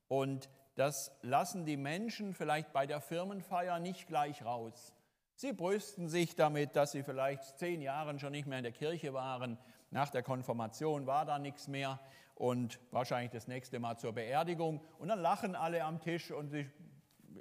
Und 0.08 0.48
das 0.76 1.12
lassen 1.20 1.66
die 1.66 1.76
Menschen 1.76 2.32
vielleicht 2.32 2.72
bei 2.72 2.86
der 2.86 3.02
Firmenfeier 3.02 3.78
nicht 3.78 4.06
gleich 4.08 4.42
raus. 4.44 4.94
Sie 5.34 5.52
brüsten 5.52 6.08
sich 6.08 6.36
damit, 6.36 6.74
dass 6.76 6.92
sie 6.92 7.02
vielleicht 7.02 7.58
zehn 7.58 7.82
Jahre 7.82 8.18
schon 8.18 8.32
nicht 8.32 8.46
mehr 8.46 8.58
in 8.58 8.64
der 8.64 8.72
Kirche 8.72 9.12
waren. 9.12 9.58
Nach 9.90 10.08
der 10.08 10.22
Konfirmation 10.22 11.06
war 11.06 11.26
da 11.26 11.38
nichts 11.38 11.68
mehr 11.68 12.00
und 12.34 12.80
wahrscheinlich 12.90 13.30
das 13.30 13.46
nächste 13.46 13.78
Mal 13.78 13.98
zur 13.98 14.12
Beerdigung. 14.14 14.80
Und 14.98 15.08
dann 15.08 15.20
lachen 15.20 15.54
alle 15.54 15.84
am 15.84 16.00
Tisch 16.00 16.30
und 16.30 16.48
sie 16.48 16.70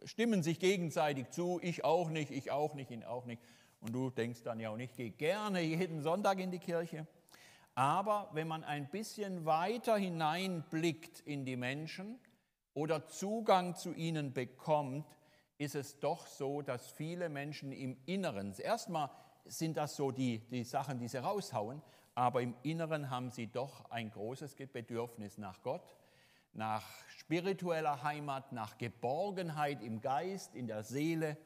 stimmen 0.03 0.43
sich 0.43 0.60
gegenseitig 0.60 1.29
zu. 1.29 1.60
Ich 1.62 1.84
auch 1.84 2.10
nicht, 2.10 2.31
ich 2.31 2.51
auch 2.51 2.74
nicht, 2.74 2.91
ihn 2.91 3.03
auch 3.03 3.25
nicht. 3.25 3.41
Und 3.79 3.93
du 3.93 4.10
denkst 4.10 4.43
dann 4.43 4.60
ja 4.60 4.70
auch 4.70 4.77
nicht, 4.77 4.96
geh 4.96 5.10
gerne 5.10 5.62
jeden 5.62 6.01
Sonntag 6.01 6.39
in 6.39 6.51
die 6.51 6.60
Kirche. 6.60 7.08
Aber 7.74 8.29
wenn 8.34 8.48
man 8.48 8.63
ein 8.63 8.89
bisschen 8.89 9.46
weiter 9.46 9.98
hineinblickt 9.98 11.22
in 11.22 11.46
die 11.46 11.55
Menschen 11.55 12.20
oder 12.74 13.08
Zugang 13.08 13.75
zu 13.75 13.93
ihnen 13.93 14.34
bekommt, 14.34 15.05
ist 15.58 15.75
es 15.75 16.00
doch 16.00 16.25
so, 16.27 16.62
dass 16.62 16.91
viele 16.91 17.29
Menschen 17.29 17.72
im 17.72 17.98
Inneren, 18.05 18.53
erstmal 18.58 19.10
sind 19.46 19.77
das 19.77 19.96
so 19.96 20.12
die, 20.12 20.39
die 20.50 20.63
Sachen, 20.63 21.00
die 21.00 21.08
sie 21.08 21.22
raushauen, 21.22 21.81
aber 22.13 22.41
im 22.41 22.55
Inneren 22.63 23.10
haben 23.10 23.29
sie 23.29 23.48
doch 23.48 23.89
ein 23.89 24.12
großes 24.12 24.55
Bedürfnis 24.55 25.38
nach 25.38 25.62
Gott, 25.62 25.96
nach 26.53 26.84
spiritueller 27.10 28.03
Heimat, 28.03 28.51
nach 28.51 28.77
Geborgenheit 28.77 29.81
im 29.81 30.01
Geist, 30.01 30.55
in 30.55 30.67
der 30.67 30.84
Seele. 30.84 31.38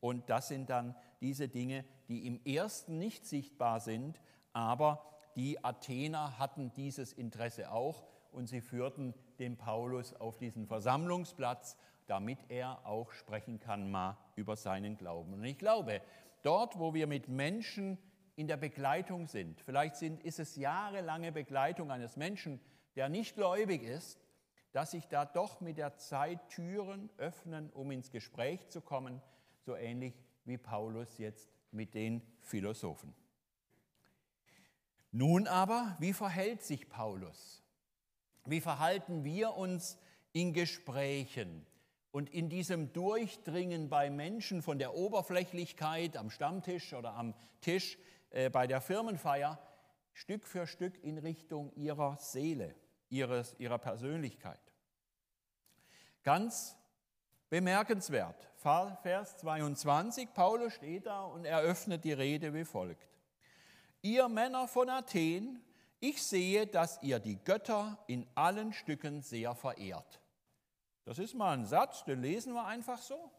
Und 0.00 0.30
das 0.30 0.48
sind 0.48 0.70
dann 0.70 0.94
diese 1.20 1.48
Dinge, 1.48 1.84
die 2.08 2.26
im 2.26 2.40
ersten 2.44 2.98
nicht 2.98 3.26
sichtbar 3.26 3.80
sind, 3.80 4.20
aber 4.52 5.04
die 5.36 5.64
Athener 5.64 6.38
hatten 6.38 6.72
dieses 6.74 7.12
Interesse 7.12 7.72
auch 7.72 8.04
und 8.30 8.46
sie 8.46 8.60
führten 8.60 9.14
den 9.38 9.56
Paulus 9.56 10.14
auf 10.14 10.36
diesen 10.36 10.66
Versammlungsplatz, 10.66 11.76
damit 12.06 12.38
er 12.48 12.86
auch 12.86 13.12
sprechen 13.12 13.58
kann 13.58 13.90
mal 13.90 14.16
über 14.36 14.56
seinen 14.56 14.96
Glauben. 14.96 15.32
Und 15.32 15.44
ich 15.44 15.58
glaube, 15.58 16.02
dort, 16.42 16.78
wo 16.78 16.94
wir 16.94 17.06
mit 17.06 17.28
Menschen 17.28 17.98
in 18.36 18.46
der 18.46 18.56
Begleitung 18.56 19.26
sind, 19.26 19.60
vielleicht 19.60 19.96
sind, 19.96 20.22
ist 20.22 20.38
es 20.38 20.56
jahrelange 20.56 21.32
Begleitung 21.32 21.90
eines 21.90 22.16
Menschen, 22.16 22.60
der 22.96 23.08
nicht 23.08 23.34
gläubig 23.34 23.82
ist, 23.82 24.20
dass 24.74 24.90
sich 24.90 25.06
da 25.06 25.24
doch 25.24 25.60
mit 25.60 25.78
der 25.78 25.98
Zeit 25.98 26.48
Türen 26.48 27.08
öffnen, 27.16 27.70
um 27.70 27.92
ins 27.92 28.10
Gespräch 28.10 28.68
zu 28.70 28.80
kommen, 28.80 29.22
so 29.60 29.76
ähnlich 29.76 30.20
wie 30.44 30.58
Paulus 30.58 31.16
jetzt 31.18 31.48
mit 31.70 31.94
den 31.94 32.20
Philosophen. 32.40 33.14
Nun 35.12 35.46
aber, 35.46 35.96
wie 36.00 36.12
verhält 36.12 36.64
sich 36.64 36.88
Paulus? 36.88 37.62
Wie 38.46 38.60
verhalten 38.60 39.22
wir 39.22 39.54
uns 39.54 39.96
in 40.32 40.52
Gesprächen 40.52 41.64
und 42.10 42.28
in 42.28 42.48
diesem 42.48 42.92
Durchdringen 42.92 43.88
bei 43.88 44.10
Menschen 44.10 44.60
von 44.60 44.80
der 44.80 44.96
Oberflächlichkeit 44.96 46.16
am 46.16 46.30
Stammtisch 46.30 46.94
oder 46.94 47.14
am 47.14 47.34
Tisch 47.60 47.96
äh, 48.30 48.50
bei 48.50 48.66
der 48.66 48.80
Firmenfeier 48.80 49.56
Stück 50.14 50.48
für 50.48 50.66
Stück 50.66 51.00
in 51.04 51.18
Richtung 51.18 51.72
ihrer 51.76 52.16
Seele, 52.18 52.74
ihres, 53.08 53.54
ihrer 53.60 53.78
Persönlichkeit? 53.78 54.63
Ganz 56.24 56.74
bemerkenswert, 57.50 58.48
Vers 58.56 59.36
22, 59.36 60.32
Paulus 60.32 60.72
steht 60.72 61.04
da 61.04 61.22
und 61.22 61.44
eröffnet 61.44 62.02
die 62.02 62.14
Rede 62.14 62.54
wie 62.54 62.64
folgt. 62.64 63.06
Ihr 64.00 64.28
Männer 64.28 64.66
von 64.66 64.88
Athen, 64.88 65.62
ich 66.00 66.22
sehe, 66.22 66.66
dass 66.66 67.02
ihr 67.02 67.18
die 67.18 67.36
Götter 67.44 67.98
in 68.06 68.26
allen 68.34 68.72
Stücken 68.72 69.20
sehr 69.20 69.54
verehrt. 69.54 70.20
Das 71.04 71.18
ist 71.18 71.34
mal 71.34 71.52
ein 71.52 71.66
Satz, 71.66 72.04
den 72.04 72.22
lesen 72.22 72.54
wir 72.54 72.64
einfach 72.64 72.98
so. 72.98 73.30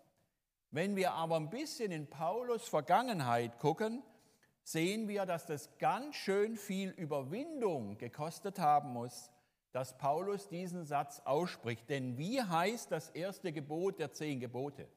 Wenn 0.70 0.96
wir 0.96 1.13
aber 1.13 1.38
ein 1.38 1.50
bisschen 1.50 1.92
in 1.92 2.08
Paulus 2.08 2.68
Vergangenheit 2.68 3.58
gucken, 3.58 4.04
sehen 4.63 5.08
wir, 5.08 5.25
dass 5.25 5.48
das 5.48 5.75
ganz 5.80 6.15
schön 6.15 6.56
viel 6.56 6.89
Überwindung 6.92 7.98
gekostet 7.98 8.60
haben 8.60 8.94
muss, 8.94 9.32
dass 9.75 9.98
Paulus 9.98 10.48
diesen 10.48 10.86
Satz 10.86 11.22
ausspricht. 11.25 11.89
Denn 11.89 12.17
wie 12.17 12.41
heißt 12.41 12.91
das 12.91 13.10
erste 13.10 13.51
Gebot 13.51 14.00
der 14.00 14.13
zehn 14.13 14.39
Gebote? 14.39 14.88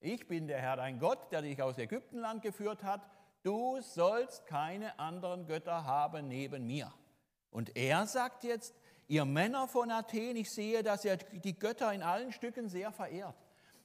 Ich 0.00 0.28
bin 0.28 0.46
der 0.46 0.60
Herr 0.60 0.76
dein 0.76 0.98
Gott, 0.98 1.32
der 1.32 1.42
dich 1.42 1.62
aus 1.62 1.78
Ägyptenland 1.78 2.42
geführt 2.42 2.84
hat 2.84 3.00
du 3.46 3.80
sollst 3.80 4.44
keine 4.46 4.98
anderen 4.98 5.46
Götter 5.46 5.84
haben 5.84 6.26
neben 6.26 6.66
mir. 6.66 6.92
Und 7.52 7.76
er 7.76 8.06
sagt 8.06 8.42
jetzt, 8.42 8.74
ihr 9.06 9.24
Männer 9.24 9.68
von 9.68 9.92
Athen, 9.92 10.36
ich 10.36 10.50
sehe, 10.50 10.82
dass 10.82 11.04
er 11.04 11.16
die 11.16 11.56
Götter 11.56 11.92
in 11.92 12.02
allen 12.02 12.32
Stücken 12.32 12.68
sehr 12.68 12.90
verehrt. 12.90 13.36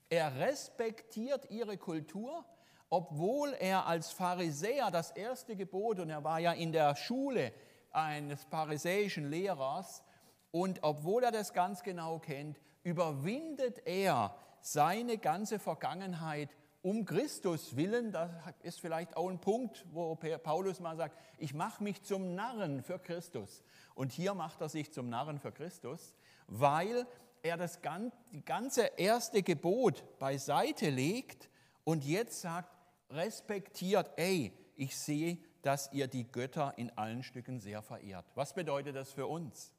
Er 0.10 0.36
respektiert 0.38 1.52
ihre 1.52 1.78
Kultur, 1.78 2.44
obwohl 2.90 3.54
er 3.54 3.86
als 3.86 4.12
Pharisäer 4.12 4.90
das 4.90 5.12
erste 5.12 5.56
Gebot, 5.56 6.00
und 6.00 6.10
er 6.10 6.24
war 6.24 6.40
ja 6.40 6.54
in 6.54 6.72
der 6.72 6.96
Schule 6.96 7.54
eines 7.92 8.44
pharisäischen 8.46 9.30
Lehrers, 9.30 10.04
und 10.52 10.80
obwohl 10.84 11.24
er 11.24 11.32
das 11.32 11.54
ganz 11.54 11.82
genau 11.82 12.20
kennt, 12.20 12.60
überwindet 12.84 13.86
er 13.86 14.36
seine 14.62 15.18
ganze 15.18 15.60
Vergangenheit 15.60 16.50
um 16.82 17.06
Christus 17.06 17.76
willen, 17.76 18.12
das 18.12 18.32
ist 18.64 18.80
vielleicht 18.80 19.16
auch 19.16 19.30
ein 19.30 19.40
Punkt, 19.40 19.86
wo 19.92 20.16
Paulus 20.16 20.80
mal 20.80 20.98
sagt, 20.98 21.16
ich 21.38 21.54
mache 21.54 21.84
mich 21.84 22.02
zum 22.02 22.34
Narren 22.34 22.82
für 22.82 22.98
Christus. 22.98 23.64
Und 23.94 24.12
hier 24.12 24.34
macht 24.34 24.62
er 24.62 24.70
sich 24.70 24.92
zum 24.92 25.08
Narren 25.08 25.40
für 25.40 25.52
Christus, 25.52 26.16
weil 26.48 27.06
er 27.44 27.58
das 27.58 27.82
ganze 27.82 28.86
erste 28.98 29.44
Gebot 29.44 30.04
beiseite 30.20 30.90
legt 30.90 31.50
und 31.84 32.04
jetzt 32.04 32.42
sagt, 32.42 32.76
respektiert, 33.12 34.10
ey, 34.16 34.52
ich 34.76 34.98
sehe, 34.98 35.38
dass 35.62 35.92
ihr 35.94 36.08
die 36.08 36.30
Götter 36.32 36.74
in 36.78 36.96
allen 36.98 37.24
Stücken 37.24 37.60
sehr 37.60 37.82
verehrt. 37.82 38.26
Was 38.36 38.54
bedeutet 38.54 38.96
das 38.96 39.12
für 39.12 39.28
uns? 39.28 39.74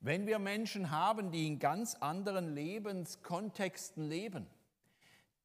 Wenn 0.00 0.26
wir 0.26 0.38
Menschen 0.38 0.90
haben, 0.90 1.30
die 1.30 1.46
in 1.46 1.58
ganz 1.58 1.94
anderen 1.96 2.54
Lebenskontexten 2.54 4.08
leben, 4.08 4.46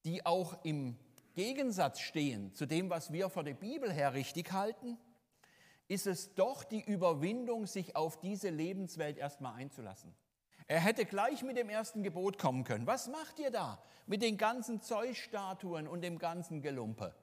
die 0.05 0.25
auch 0.25 0.63
im 0.63 0.97
Gegensatz 1.33 1.99
stehen 1.99 2.53
zu 2.53 2.65
dem, 2.65 2.89
was 2.89 3.11
wir 3.11 3.29
von 3.29 3.43
der 3.43 3.53
Bibel 3.53 3.91
her 3.91 4.13
richtig 4.13 4.53
halten, 4.53 4.97
ist 5.87 6.07
es 6.07 6.33
doch 6.33 6.63
die 6.63 6.81
Überwindung, 6.81 7.67
sich 7.67 7.95
auf 7.95 8.19
diese 8.19 8.49
Lebenswelt 8.49 9.17
erstmal 9.17 9.55
einzulassen. 9.55 10.15
Er 10.67 10.79
hätte 10.79 11.05
gleich 11.05 11.43
mit 11.43 11.57
dem 11.57 11.69
ersten 11.69 12.01
Gebot 12.01 12.39
kommen 12.39 12.63
können. 12.63 12.87
Was 12.87 13.07
macht 13.07 13.37
ihr 13.39 13.51
da 13.51 13.83
mit 14.07 14.23
den 14.23 14.37
ganzen 14.37 14.81
Zeusstatuen 14.81 15.87
und 15.87 16.01
dem 16.01 16.17
ganzen 16.17 16.61
Gelumpe? 16.61 17.13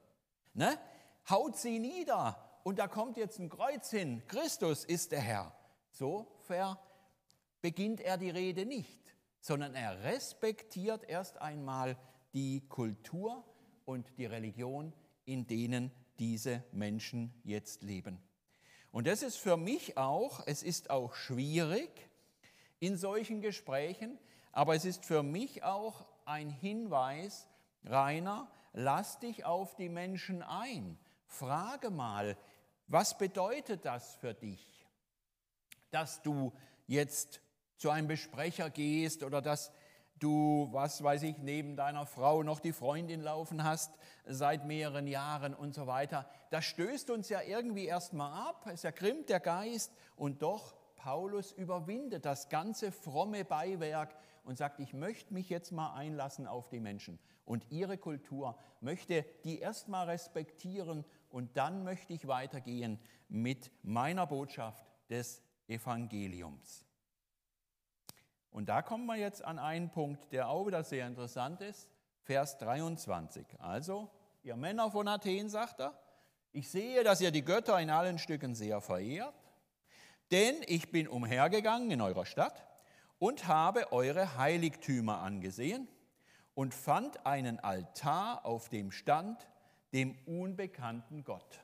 Ne? 0.53 0.77
Haut 1.29 1.57
sie 1.57 1.79
nieder 1.79 2.37
und 2.63 2.79
da 2.79 2.87
kommt 2.87 3.17
jetzt 3.17 3.39
ein 3.39 3.49
Kreuz 3.49 3.89
hin. 3.89 4.21
Christus 4.27 4.83
ist 4.83 5.11
der 5.11 5.21
Herr. 5.21 5.55
So 5.91 6.27
beginnt 7.61 8.01
er 8.01 8.17
die 8.17 8.29
Rede 8.29 8.65
nicht, 8.65 8.99
sondern 9.39 9.73
er 9.73 10.03
respektiert 10.03 11.03
erst 11.07 11.41
einmal 11.41 11.97
die 12.33 12.67
Kultur 12.67 13.43
und 13.85 14.17
die 14.17 14.25
Religion, 14.25 14.93
in 15.25 15.47
denen 15.47 15.91
diese 16.19 16.63
Menschen 16.71 17.33
jetzt 17.43 17.83
leben. 17.83 18.21
Und 18.91 19.07
das 19.07 19.23
ist 19.23 19.37
für 19.37 19.57
mich 19.57 19.97
auch, 19.97 20.45
es 20.45 20.61
ist 20.61 20.89
auch 20.89 21.15
schwierig 21.15 21.89
in 22.79 22.97
solchen 22.97 23.41
Gesprächen, 23.41 24.19
aber 24.51 24.75
es 24.75 24.85
ist 24.85 25.05
für 25.05 25.23
mich 25.23 25.63
auch 25.63 26.05
ein 26.25 26.49
Hinweis, 26.49 27.47
Rainer, 27.85 28.51
lass 28.73 29.19
dich 29.19 29.45
auf 29.45 29.75
die 29.75 29.89
Menschen 29.89 30.43
ein. 30.43 30.97
Frage 31.33 31.89
mal, 31.89 32.37
was 32.87 33.17
bedeutet 33.17 33.85
das 33.85 34.15
für 34.15 34.33
dich, 34.33 34.85
dass 35.89 36.21
du 36.21 36.53
jetzt 36.85 37.41
zu 37.77 37.89
einem 37.89 38.07
Besprecher 38.07 38.69
gehst 38.69 39.23
oder 39.23 39.41
dass 39.41 39.71
du, 40.19 40.69
was 40.71 41.03
weiß 41.03 41.23
ich, 41.23 41.37
neben 41.39 41.75
deiner 41.75 42.05
Frau 42.05 42.43
noch 42.43 42.59
die 42.59 42.71
Freundin 42.71 43.21
laufen 43.21 43.63
hast 43.63 43.91
seit 44.25 44.65
mehreren 44.65 45.07
Jahren 45.07 45.53
und 45.53 45.73
so 45.73 45.87
weiter. 45.87 46.29
Das 46.51 46.65
stößt 46.65 47.09
uns 47.09 47.29
ja 47.29 47.41
irgendwie 47.41 47.85
erstmal 47.85 48.47
ab, 48.47 48.67
es 48.71 48.83
ergrimmt 48.83 49.29
der 49.29 49.39
Geist. 49.39 49.91
Und 50.15 50.41
doch 50.41 50.75
Paulus 50.95 51.51
überwindet 51.51 52.25
das 52.25 52.47
ganze 52.47 52.91
fromme 52.91 53.43
Beiwerk 53.43 54.15
und 54.43 54.57
sagt, 54.57 54.79
ich 54.79 54.93
möchte 54.93 55.33
mich 55.33 55.49
jetzt 55.49 55.71
mal 55.71 55.93
einlassen 55.93 56.47
auf 56.47 56.69
die 56.69 56.79
Menschen. 56.79 57.19
Und 57.45 57.65
ihre 57.71 57.97
Kultur, 57.97 58.57
möchte 58.79 59.25
die 59.43 59.59
erstmal 59.59 60.09
respektieren 60.09 61.03
und 61.33 61.57
dann 61.57 61.83
möchte 61.83 62.13
ich 62.13 62.27
weitergehen 62.27 62.99
mit 63.27 63.71
meiner 63.81 64.27
Botschaft 64.27 64.85
des 65.09 65.41
Evangeliums. 65.67 66.85
Und 68.51 68.69
da 68.69 68.83
kommen 68.83 69.07
wir 69.07 69.15
jetzt 69.15 69.43
an 69.43 69.57
einen 69.57 69.89
Punkt, 69.89 70.31
der 70.31 70.47
auch 70.47 70.67
wieder 70.67 70.83
sehr 70.83 71.07
interessant 71.07 71.59
ist. 71.61 71.89
Vers 72.21 72.59
23. 72.59 73.47
Also, 73.57 74.11
ihr 74.43 74.55
Männer 74.55 74.91
von 74.91 75.07
Athen, 75.07 75.49
sagt 75.49 75.79
er, 75.79 75.99
ich 76.51 76.69
sehe, 76.69 77.03
dass 77.03 77.19
ihr 77.19 77.31
die 77.31 77.43
Götter 77.43 77.79
in 77.79 77.89
allen 77.89 78.19
Stücken 78.19 78.53
sehr 78.53 78.79
verehrt, 78.79 79.33
denn 80.29 80.57
ich 80.67 80.91
bin 80.91 81.07
umhergegangen 81.07 81.89
in 81.89 82.01
eurer 82.01 82.27
Stadt 82.27 82.63
und 83.17 83.47
habe 83.47 83.91
eure 83.91 84.37
Heiligtümer 84.37 85.21
angesehen 85.21 85.87
und 86.53 86.75
fand 86.75 87.25
einen 87.25 87.59
Altar, 87.59 88.45
auf 88.45 88.69
dem 88.69 88.91
stand 88.91 89.47
dem 89.93 90.17
unbekannten 90.25 91.23
Gott. 91.23 91.63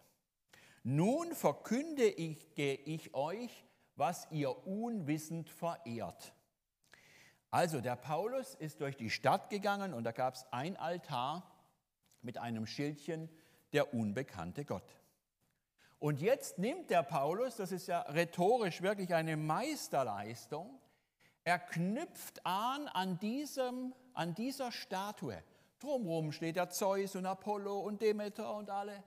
Nun 0.84 1.34
verkünde 1.34 2.06
ich, 2.06 2.48
ich 2.56 3.14
euch, 3.14 3.66
was 3.96 4.28
ihr 4.32 4.66
unwissend 4.66 5.50
verehrt. 5.50 6.34
Also 7.52 7.82
der 7.82 7.96
Paulus 7.96 8.56
ist 8.56 8.80
durch 8.82 8.96
die 8.96 9.10
Stadt 9.10 9.50
gegangen 9.50 9.94
und 9.94 10.04
da 10.04 10.12
gab 10.12 10.36
es 10.36 10.46
ein 10.52 10.78
Altar 10.78 11.52
mit 12.22 12.38
einem 12.38 12.68
Schildchen, 12.68 13.30
der 13.74 13.94
unbekannte 13.94 14.66
Gott. 14.66 15.00
Und 16.00 16.22
jetzt 16.22 16.60
nimmt 16.60 16.90
der 16.90 17.04
Paulus, 17.04 17.58
das 17.58 17.72
ist 17.72 17.88
ja 17.88 18.02
rhetorisch 18.02 18.82
wirklich 18.82 19.14
eine 19.14 19.36
Meisterleistung, 19.36 20.80
er 21.44 21.60
knüpft 21.60 22.46
an 22.46 22.88
an, 22.88 23.20
diesem, 23.20 23.94
an 24.14 24.36
dieser 24.36 24.72
Statue. 24.72 25.44
Drumherum 25.80 26.32
steht 26.32 26.56
der 26.56 26.70
Zeus 26.70 27.16
und 27.16 27.26
Apollo 27.26 27.80
und 27.80 28.02
Demeter 28.02 28.56
und 28.56 28.70
alle. 28.70 29.04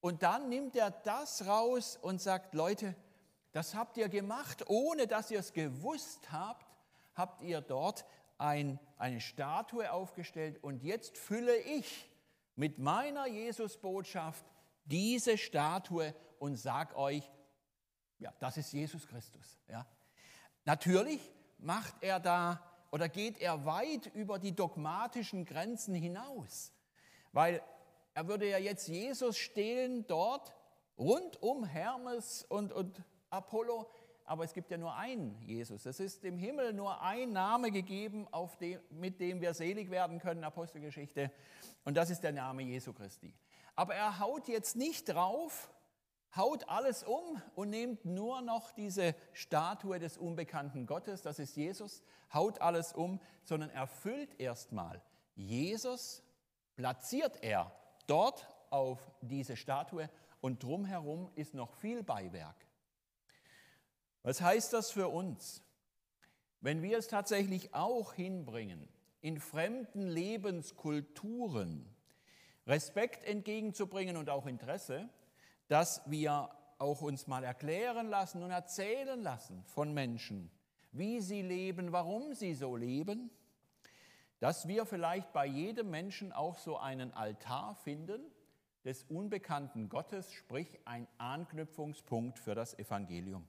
Und 0.00 0.22
dann 0.22 0.48
nimmt 0.48 0.76
er 0.76 0.90
das 0.90 1.46
raus 1.46 1.98
und 2.00 2.20
sagt, 2.20 2.54
Leute, 2.54 2.94
das 3.52 3.74
habt 3.74 3.96
ihr 3.96 4.08
gemacht, 4.08 4.64
ohne 4.68 5.06
dass 5.06 5.30
ihr 5.30 5.40
es 5.40 5.52
gewusst 5.52 6.30
habt 6.30 6.74
habt 7.14 7.42
ihr 7.42 7.60
dort 7.60 8.04
ein, 8.38 8.78
eine 8.98 9.20
Statue 9.20 9.92
aufgestellt 9.92 10.62
und 10.62 10.82
jetzt 10.82 11.16
fülle 11.16 11.56
ich 11.56 12.10
mit 12.56 12.78
meiner 12.78 13.26
Jesusbotschaft 13.26 14.44
diese 14.84 15.38
Statue 15.38 16.14
und 16.38 16.56
sag 16.56 16.96
euch, 16.96 17.30
ja, 18.18 18.32
das 18.38 18.56
ist 18.56 18.72
Jesus 18.72 19.06
Christus. 19.06 19.58
Ja. 19.68 19.86
Natürlich 20.64 21.20
macht 21.58 21.94
er 22.00 22.20
da 22.20 22.60
oder 22.94 23.08
geht 23.08 23.38
er 23.38 23.66
weit 23.66 24.06
über 24.14 24.38
die 24.38 24.54
dogmatischen 24.54 25.44
Grenzen 25.44 25.96
hinaus, 25.96 26.72
weil 27.32 27.60
er 28.14 28.28
würde 28.28 28.48
ja 28.48 28.58
jetzt 28.58 28.86
Jesus 28.86 29.36
stehlen 29.36 30.06
dort 30.06 30.54
rund 30.96 31.42
um 31.42 31.64
Hermes 31.64 32.46
und, 32.48 32.72
und 32.72 33.02
Apollo 33.30 33.90
aber 34.26 34.44
es 34.44 34.54
gibt 34.54 34.70
ja 34.70 34.78
nur 34.78 34.94
einen 34.94 35.38
Jesus. 35.42 35.84
Es 35.86 36.00
ist 36.00 36.24
im 36.24 36.38
Himmel 36.38 36.72
nur 36.72 37.02
ein 37.02 37.32
Name 37.32 37.70
gegeben, 37.70 38.26
dem, 38.60 38.80
mit 38.90 39.20
dem 39.20 39.40
wir 39.40 39.52
selig 39.52 39.90
werden 39.90 40.18
können, 40.18 40.44
Apostelgeschichte. 40.44 41.30
Und 41.84 41.96
das 41.96 42.08
ist 42.08 42.22
der 42.22 42.32
Name 42.32 42.62
Jesu 42.62 42.94
Christi. 42.94 43.34
Aber 43.74 43.94
er 43.94 44.20
haut 44.20 44.48
jetzt 44.48 44.76
nicht 44.76 45.10
drauf, 45.10 45.68
haut 46.36 46.68
alles 46.68 47.02
um 47.04 47.40
und 47.54 47.70
nehmt 47.70 48.04
nur 48.04 48.40
noch 48.42 48.72
diese 48.72 49.14
Statue 49.32 49.98
des 49.98 50.18
unbekannten 50.18 50.86
Gottes, 50.86 51.22
das 51.22 51.38
ist 51.38 51.56
Jesus, 51.56 52.02
haut 52.32 52.60
alles 52.60 52.92
um, 52.92 53.20
sondern 53.44 53.70
erfüllt 53.70 54.40
erstmal. 54.40 55.00
Jesus 55.36 56.22
platziert 56.76 57.42
er 57.42 57.72
dort 58.06 58.48
auf 58.70 59.00
diese 59.20 59.56
Statue 59.56 60.10
und 60.40 60.62
drumherum 60.62 61.30
ist 61.36 61.54
noch 61.54 61.72
viel 61.74 62.02
Beiwerk. 62.02 62.56
Was 64.22 64.40
heißt 64.40 64.72
das 64.72 64.90
für 64.90 65.08
uns? 65.08 65.62
Wenn 66.60 66.82
wir 66.82 66.98
es 66.98 67.08
tatsächlich 67.08 67.74
auch 67.74 68.14
hinbringen, 68.14 68.88
in 69.20 69.38
fremden 69.38 70.08
Lebenskulturen 70.08 71.94
Respekt 72.66 73.24
entgegenzubringen 73.24 74.16
und 74.16 74.30
auch 74.30 74.46
Interesse, 74.46 75.08
dass 75.68 76.02
wir 76.06 76.50
auch 76.78 77.00
uns 77.00 77.26
mal 77.26 77.44
erklären 77.44 78.08
lassen 78.08 78.42
und 78.42 78.50
erzählen 78.50 79.20
lassen 79.22 79.62
von 79.64 79.92
Menschen, 79.94 80.50
wie 80.92 81.20
sie 81.20 81.42
leben, 81.42 81.92
warum 81.92 82.34
sie 82.34 82.54
so 82.54 82.76
leben, 82.76 83.30
dass 84.40 84.68
wir 84.68 84.84
vielleicht 84.84 85.32
bei 85.32 85.46
jedem 85.46 85.90
Menschen 85.90 86.32
auch 86.32 86.58
so 86.58 86.76
einen 86.76 87.12
Altar 87.14 87.74
finden 87.76 88.20
des 88.84 89.04
unbekannten 89.04 89.88
Gottes, 89.88 90.30
sprich 90.32 90.78
ein 90.84 91.08
Anknüpfungspunkt 91.16 92.38
für 92.38 92.54
das 92.54 92.78
Evangelium. 92.78 93.46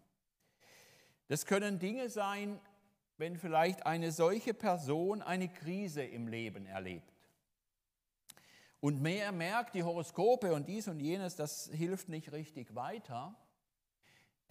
Das 1.28 1.46
können 1.46 1.80
Dinge 1.80 2.10
sein, 2.10 2.60
wenn 3.18 3.36
vielleicht 3.36 3.86
eine 3.86 4.12
solche 4.12 4.54
Person 4.54 5.22
eine 5.22 5.50
Krise 5.50 6.04
im 6.04 6.28
Leben 6.28 6.66
erlebt 6.66 7.15
und 8.86 9.02
mehr 9.02 9.32
merkt, 9.32 9.74
die 9.74 9.82
Horoskope 9.82 10.54
und 10.54 10.68
dies 10.68 10.88
und 10.88 11.00
jenes, 11.00 11.36
das 11.36 11.72
hilft 11.74 12.08
nicht 12.08 12.32
richtig 12.32 12.76
weiter, 12.76 13.36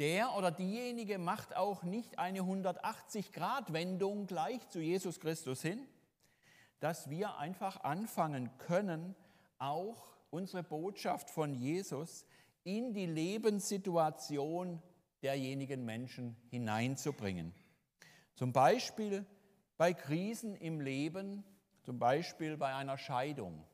der 0.01 0.35
oder 0.35 0.51
diejenige 0.51 1.18
macht 1.18 1.55
auch 1.55 1.85
nicht 1.85 2.18
eine 2.18 2.40
180-Grad-Wendung 2.40 4.27
gleich 4.27 4.68
zu 4.70 4.81
Jesus 4.81 5.20
Christus 5.20 5.62
hin, 5.62 5.87
dass 6.81 7.09
wir 7.11 7.38
einfach 7.38 7.85
anfangen 7.85 8.51
können, 8.59 9.14
auch 9.61 10.05
unsere 10.31 10.64
Botschaft 10.64 11.31
von 11.31 11.55
Jesus 11.55 12.27
in 12.64 12.92
die 12.92 13.07
Lebenssituation 13.07 14.83
derjenigen 15.23 15.85
Menschen 15.85 16.37
hineinzubringen. 16.51 17.55
Zum 18.35 18.53
Beispiel 18.53 19.25
bei 19.77 19.94
Krisen 19.94 20.57
im 20.57 20.81
Leben, 20.81 21.44
zum 21.83 22.01
Beispiel 22.01 22.57
bei 22.57 22.75
einer 22.75 22.99
Scheidung. 22.99 23.64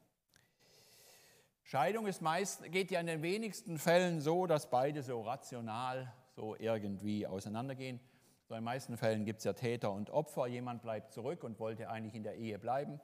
Scheidung 1.70 2.09
ist 2.09 2.20
meist, 2.20 2.64
geht 2.72 2.90
ja 2.90 2.98
in 2.98 3.06
den 3.06 3.22
wenigsten 3.22 3.78
Fällen 3.78 4.20
so, 4.20 4.48
dass 4.48 4.70
beide 4.70 5.04
so 5.04 5.20
rational 5.20 6.12
so 6.35 6.56
irgendwie 6.59 7.28
auseinandergehen. 7.28 8.00
So 8.48 8.54
in 8.54 8.62
den 8.62 8.64
meisten 8.64 8.96
Fällen 8.96 9.24
gibt 9.24 9.38
es 9.38 9.44
ja 9.44 9.52
Täter 9.52 9.92
und 9.92 10.11
Opfer. 10.11 10.48
Jemand 10.48 10.83
bleibt 10.83 11.12
zurück 11.12 11.44
und 11.44 11.61
wollte 11.61 11.88
eigentlich 11.88 12.16
in 12.16 12.24
der 12.24 12.35
Ehe 12.35 12.59
bleiben, 12.59 13.00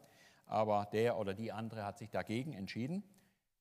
aber 0.47 0.89
der 0.93 1.17
oder 1.17 1.33
die 1.33 1.53
andere 1.53 1.85
hat 1.85 1.97
sich 1.97 2.11
dagegen 2.11 2.55
entschieden. 2.55 3.05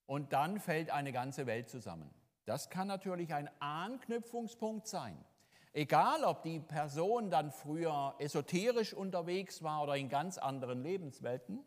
Und 0.08 0.34
dann 0.34 0.60
fällt 0.60 0.90
eine 0.90 1.12
ganze 1.12 1.46
Welt 1.46 1.70
zusammen. 1.70 2.10
Das 2.46 2.72
kann 2.72 2.88
natürlich 2.88 3.32
ein 3.32 3.48
Anknüpfungspunkt 3.60 4.88
sein. 4.88 5.24
Egal, 5.72 6.24
ob 6.24 6.42
die 6.42 6.62
Person 6.62 7.30
dann 7.30 7.52
früher 7.52 8.16
esoterisch 8.18 8.96
unterwegs 8.96 9.62
war 9.62 9.84
oder 9.84 9.98
in 9.98 10.10
ganz 10.10 10.40
anderen 10.40 10.82
Lebenswelten. 10.82 11.64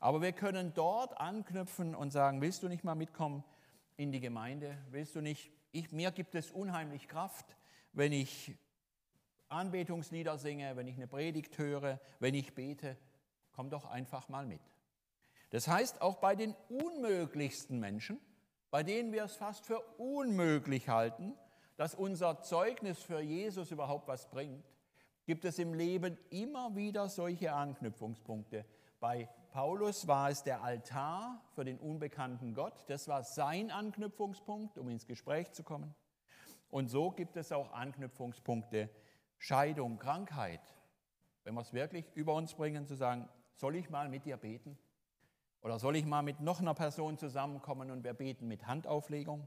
Aber 0.00 0.20
wir 0.22 0.32
können 0.32 0.72
dort 0.74 1.18
anknüpfen 1.18 1.94
und 1.94 2.10
sagen, 2.10 2.40
willst 2.40 2.62
du 2.62 2.68
nicht 2.68 2.84
mal 2.84 2.94
mitkommen 2.94 3.44
in 3.96 4.12
die 4.12 4.20
Gemeinde? 4.20 4.76
Willst 4.90 5.14
du 5.14 5.20
nicht? 5.20 5.50
Ich, 5.72 5.92
mir 5.92 6.10
gibt 6.12 6.34
es 6.34 6.50
unheimlich 6.50 7.08
Kraft, 7.08 7.56
wenn 7.92 8.12
ich 8.12 8.54
Anbetungslieder 9.48 10.38
singe, 10.38 10.76
wenn 10.76 10.86
ich 10.86 10.96
eine 10.96 11.06
Predigt 11.06 11.58
höre, 11.58 12.00
wenn 12.18 12.34
ich 12.34 12.54
bete. 12.54 12.96
Komm 13.52 13.70
doch 13.70 13.86
einfach 13.86 14.28
mal 14.28 14.46
mit. 14.46 14.60
Das 15.50 15.68
heißt, 15.68 16.02
auch 16.02 16.16
bei 16.16 16.34
den 16.34 16.54
unmöglichsten 16.68 17.78
Menschen, 17.78 18.18
bei 18.70 18.82
denen 18.82 19.12
wir 19.12 19.24
es 19.24 19.36
fast 19.36 19.64
für 19.66 19.78
unmöglich 19.98 20.88
halten, 20.88 21.34
dass 21.76 21.94
unser 21.94 22.40
Zeugnis 22.42 22.98
für 23.02 23.20
Jesus 23.20 23.70
überhaupt 23.70 24.08
was 24.08 24.28
bringt, 24.28 24.64
gibt 25.26 25.44
es 25.44 25.58
im 25.58 25.74
Leben 25.74 26.18
immer 26.30 26.74
wieder 26.74 27.08
solche 27.08 27.52
Anknüpfungspunkte. 27.52 28.64
Bei 29.00 29.28
Paulus 29.54 30.08
war 30.08 30.30
es 30.30 30.42
der 30.42 30.64
Altar 30.64 31.40
für 31.54 31.64
den 31.64 31.78
unbekannten 31.78 32.54
Gott. 32.54 32.84
Das 32.88 33.06
war 33.06 33.22
sein 33.22 33.70
Anknüpfungspunkt, 33.70 34.78
um 34.78 34.88
ins 34.88 35.06
Gespräch 35.06 35.52
zu 35.52 35.62
kommen. 35.62 35.94
Und 36.70 36.88
so 36.88 37.12
gibt 37.12 37.36
es 37.36 37.52
auch 37.52 37.72
Anknüpfungspunkte 37.72 38.90
Scheidung, 39.38 40.00
Krankheit. 40.00 40.60
Wenn 41.44 41.54
wir 41.54 41.60
es 41.60 41.72
wirklich 41.72 42.04
über 42.16 42.34
uns 42.34 42.54
bringen, 42.54 42.84
zu 42.88 42.96
sagen, 42.96 43.28
soll 43.54 43.76
ich 43.76 43.90
mal 43.90 44.08
mit 44.08 44.24
dir 44.24 44.38
beten? 44.38 44.76
Oder 45.62 45.78
soll 45.78 45.94
ich 45.94 46.04
mal 46.04 46.22
mit 46.22 46.40
noch 46.40 46.58
einer 46.58 46.74
Person 46.74 47.16
zusammenkommen 47.16 47.92
und 47.92 48.02
wir 48.02 48.14
beten 48.14 48.48
mit 48.48 48.66
Handauflegung? 48.66 49.46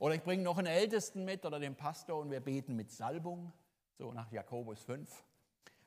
Oder 0.00 0.16
ich 0.16 0.22
bringe 0.22 0.42
noch 0.42 0.58
einen 0.58 0.66
Ältesten 0.66 1.24
mit 1.24 1.46
oder 1.46 1.58
den 1.58 1.76
Pastor 1.76 2.20
und 2.20 2.30
wir 2.30 2.40
beten 2.40 2.76
mit 2.76 2.90
Salbung, 2.90 3.54
so 3.96 4.12
nach 4.12 4.30
Jakobus 4.30 4.82
5. 4.82 5.24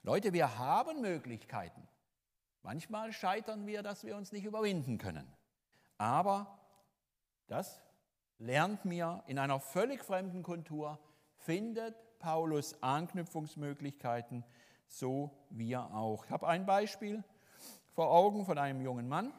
Leute, 0.02 0.34
wir 0.34 0.58
haben 0.58 1.02
Möglichkeiten. 1.02 1.88
Manchmal 2.64 3.12
scheitern 3.12 3.68
wir, 3.68 3.84
dass 3.84 4.06
wir 4.06 4.16
uns 4.16 4.32
nicht 4.32 4.46
überwinden 4.46 4.98
können. 4.98 5.28
Aber 5.98 6.60
das 7.48 7.82
lernt 8.40 8.86
mir 8.86 9.22
in 9.28 9.38
einer 9.38 9.60
völlig 9.60 10.04
fremden 10.04 10.44
Kultur, 10.44 10.98
findet 11.36 11.96
Paulus 12.20 12.82
Anknüpfungsmöglichkeiten, 12.82 14.46
so 14.88 15.30
wir 15.50 15.94
auch. 15.94 16.26
Ich 16.26 16.32
habe 16.32 16.48
ein 16.48 16.66
Beispiel 16.66 17.24
vor 17.92 18.10
Augen 18.10 18.46
von 18.46 18.58
einem 18.58 18.82
jungen 18.82 19.10
Mann. 19.10 19.34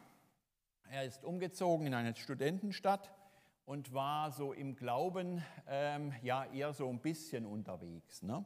Er 0.91 1.05
ist 1.05 1.25
umgezogen 1.25 1.87
in 1.87 1.95
eine 1.95 2.15
Studentenstadt 2.15 3.11
und 3.65 3.95
war 3.95 4.33
so 4.33 4.53
im 4.53 4.77
Glauben 4.77 5.43
ähm, 5.67 6.13
ja 6.23 6.45
eher 6.45 6.75
so 6.75 6.91
ein 6.91 7.01
bisschen 7.01 7.47
unterwegs. 7.47 8.23
Ne? 8.23 8.45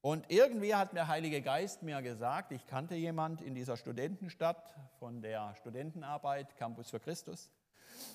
Und 0.00 0.30
irgendwie 0.30 0.74
hat 0.74 0.94
der 0.94 1.08
Heilige 1.08 1.42
Geist 1.42 1.82
mir 1.82 2.00
gesagt, 2.02 2.52
ich 2.52 2.66
kannte 2.66 2.94
jemand 2.94 3.40
in 3.40 3.54
dieser 3.54 3.76
Studentenstadt 3.76 4.74
von 4.98 5.20
der 5.20 5.54
Studentenarbeit 5.56 6.56
Campus 6.56 6.90
für 6.90 7.00
Christus. 7.00 7.50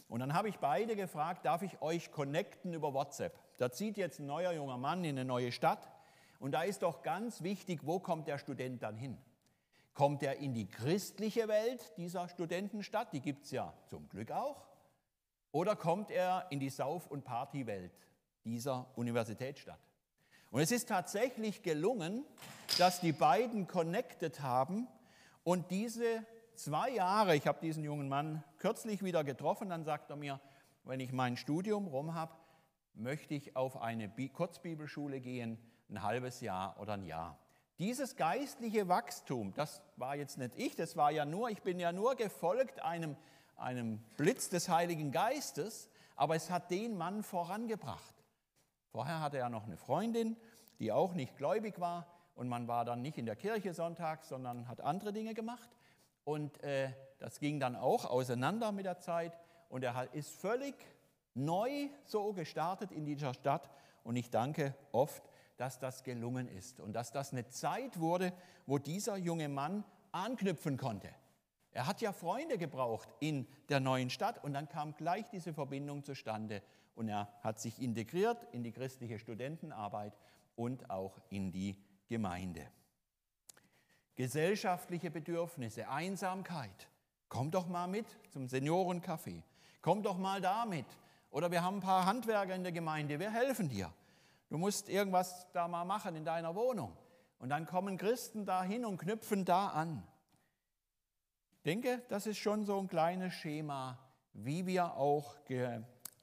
Und 0.08 0.20
dann 0.20 0.34
habe 0.34 0.50
ich 0.50 0.60
beide 0.60 0.96
gefragt, 0.96 1.46
darf 1.46 1.62
ich 1.64 1.82
euch 1.82 2.12
connecten 2.12 2.74
über 2.74 2.94
WhatsApp? 2.94 3.38
Da 3.58 3.72
zieht 3.72 3.98
jetzt 3.98 4.20
ein 4.20 4.26
neuer 4.26 4.52
junger 4.52 4.78
Mann 4.78 5.04
in 5.04 5.18
eine 5.18 5.26
neue 5.26 5.52
Stadt. 5.52 5.92
Und 6.40 6.54
da 6.54 6.64
ist 6.64 6.84
doch 6.84 7.04
ganz 7.04 7.44
wichtig, 7.44 7.82
wo 7.84 8.00
kommt 8.00 8.28
der 8.28 8.38
Student 8.38 8.82
dann 8.84 8.96
hin? 8.96 9.18
Kommt 9.94 10.24
er 10.24 10.38
in 10.38 10.54
die 10.54 10.68
christliche 10.68 11.48
Welt 11.48 11.94
dieser 11.98 12.30
Studentenstadt? 12.30 13.12
Die 13.14 13.22
gibt 13.22 13.46
es 13.46 13.52
ja 13.52 13.74
zum 13.88 14.08
Glück 14.10 14.32
auch. 14.32 14.66
Oder 15.52 15.76
kommt 15.76 16.10
er 16.12 16.48
in 16.50 16.60
die 16.60 16.70
Sauf- 16.70 17.08
und 17.08 17.26
Partywelt 17.26 17.92
dieser 18.46 18.88
Universitätsstadt? 18.96 19.91
Und 20.52 20.60
es 20.60 20.72
ist 20.72 20.90
tatsächlich 20.90 21.64
gelungen, 21.64 22.26
dass 22.78 23.00
die 23.00 23.14
beiden 23.14 23.68
connected 23.68 24.42
haben 24.42 24.88
und 25.44 25.72
diese 25.72 26.26
zwei 26.56 26.90
Jahre, 26.90 27.38
ich 27.38 27.48
habe 27.48 27.60
diesen 27.62 27.86
jungen 27.86 28.10
Mann 28.10 28.44
kürzlich 28.58 29.02
wieder 29.02 29.24
getroffen, 29.24 29.70
dann 29.70 29.86
sagt 29.86 30.10
er 30.10 30.18
mir, 30.18 30.42
wenn 30.84 31.00
ich 31.00 31.14
mein 31.14 31.38
Studium 31.38 31.88
rum 31.88 32.16
habe, 32.16 32.34
möchte 32.94 33.34
ich 33.34 33.56
auf 33.56 33.82
eine 33.82 34.10
Kurzbibelschule 34.10 35.22
gehen, 35.22 35.58
ein 35.90 36.04
halbes 36.04 36.42
Jahr 36.42 36.78
oder 36.82 36.94
ein 36.94 37.06
Jahr. 37.06 37.38
Dieses 37.80 38.18
geistliche 38.18 38.90
Wachstum, 38.90 39.54
das 39.54 39.82
war 39.96 40.18
jetzt 40.18 40.38
nicht 40.38 40.56
ich, 40.56 40.76
das 40.76 40.98
war 40.98 41.12
ja 41.12 41.26
nur, 41.26 41.50
ich 41.50 41.62
bin 41.62 41.80
ja 41.80 41.94
nur 41.94 42.16
gefolgt 42.16 42.82
einem, 42.84 43.16
einem 43.56 44.00
Blitz 44.18 44.50
des 44.50 44.68
Heiligen 44.68 45.12
Geistes, 45.12 45.90
aber 46.18 46.36
es 46.36 46.52
hat 46.52 46.72
den 46.72 46.98
Mann 46.98 47.24
vorangebracht. 47.24 48.21
Vorher 48.92 49.22
hatte 49.22 49.38
er 49.38 49.50
noch 49.50 49.66
eine 49.66 49.78
Freundin, 49.78 50.36
die 50.80 50.92
auch 50.92 51.14
nicht 51.14 51.38
gläubig 51.38 51.80
war 51.80 52.08
und 52.36 52.50
man 52.50 52.68
war 52.68 52.84
dann 52.84 53.02
nicht 53.02 53.18
in 53.18 53.26
der 53.26 53.38
Kirche 53.38 53.74
sonntags, 53.74 54.28
sondern 54.28 54.68
hat 54.68 54.82
andere 54.82 55.14
Dinge 55.14 55.34
gemacht. 55.34 55.70
Und 56.26 56.62
äh, 56.64 56.92
das 57.20 57.40
ging 57.40 57.60
dann 57.60 57.76
auch 57.76 58.06
auseinander 58.06 58.72
mit 58.72 58.86
der 58.86 59.00
Zeit 59.00 59.38
und 59.70 59.84
er 59.84 60.14
ist 60.14 60.30
völlig 60.30 60.76
neu 61.34 61.88
so 62.04 62.34
gestartet 62.34 62.92
in 62.92 63.06
dieser 63.06 63.34
Stadt 63.34 63.70
und 64.04 64.16
ich 64.18 64.30
danke 64.30 64.76
oft, 64.92 65.24
dass 65.56 65.80
das 65.80 66.04
gelungen 66.04 66.48
ist 66.50 66.80
und 66.80 66.94
dass 66.94 67.12
das 67.12 67.32
eine 67.32 67.48
Zeit 67.48 68.00
wurde, 68.00 68.34
wo 68.66 68.78
dieser 68.78 69.16
junge 69.16 69.48
Mann 69.48 69.84
anknüpfen 70.12 70.78
konnte. 70.78 71.10
Er 71.72 71.88
hat 71.88 72.02
ja 72.02 72.12
Freunde 72.12 72.58
gebraucht 72.58 73.08
in 73.20 73.48
der 73.70 73.80
neuen 73.80 74.10
Stadt 74.10 74.44
und 74.44 74.54
dann 74.54 74.68
kam 74.68 74.96
gleich 74.96 75.30
diese 75.30 75.54
Verbindung 75.54 76.04
zustande 76.04 76.62
und 76.96 77.10
er 77.10 77.28
hat 77.42 77.60
sich 77.60 77.82
integriert 77.82 78.46
in 78.52 78.64
die 78.64 78.72
christliche 78.72 79.20
Studentenarbeit 79.20 80.18
und 80.56 80.90
auch 80.90 81.20
in 81.30 81.52
die 81.52 81.76
Gemeinde. 82.08 82.68
Gesellschaftliche 84.16 85.10
Bedürfnisse, 85.10 85.90
Einsamkeit. 85.90 86.90
Komm 87.30 87.50
doch 87.50 87.68
mal 87.68 87.88
mit 87.88 88.06
zum 88.30 88.46
Seniorencafé. 88.48 89.42
Komm 89.82 90.04
doch 90.04 90.18
mal 90.18 90.42
damit 90.42 90.86
Oder 91.32 91.50
wir 91.50 91.64
haben 91.64 91.78
ein 91.78 91.82
paar 91.82 92.06
Handwerker 92.06 92.54
in 92.54 92.64
der 92.64 92.74
Gemeinde, 92.74 93.18
wir 93.20 93.32
helfen 93.32 93.70
dir. 93.70 93.92
Du 94.50 94.58
musst 94.58 94.90
irgendwas 94.90 95.48
da 95.54 95.70
mal 95.70 95.86
machen 95.86 96.16
in 96.18 96.26
deiner 96.26 96.56
Wohnung. 96.56 96.96
Und 97.40 97.50
dann 97.50 97.66
kommen 97.66 97.98
Christen 97.98 98.46
dahin 98.46 98.84
und 98.84 98.98
knüpfen 98.98 99.46
da 99.46 99.70
an. 99.70 100.04
Ich 101.56 101.64
denke, 101.64 102.02
das 102.10 102.28
ist 102.28 102.38
schon 102.38 102.66
so 102.66 102.78
ein 102.80 102.90
kleines 102.90 103.34
Schema, 103.34 103.98
wie 104.34 104.66
wir 104.66 104.96
auch 104.96 105.36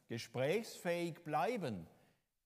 gesprächsfähig 0.09 1.23
bleiben. 1.23 1.87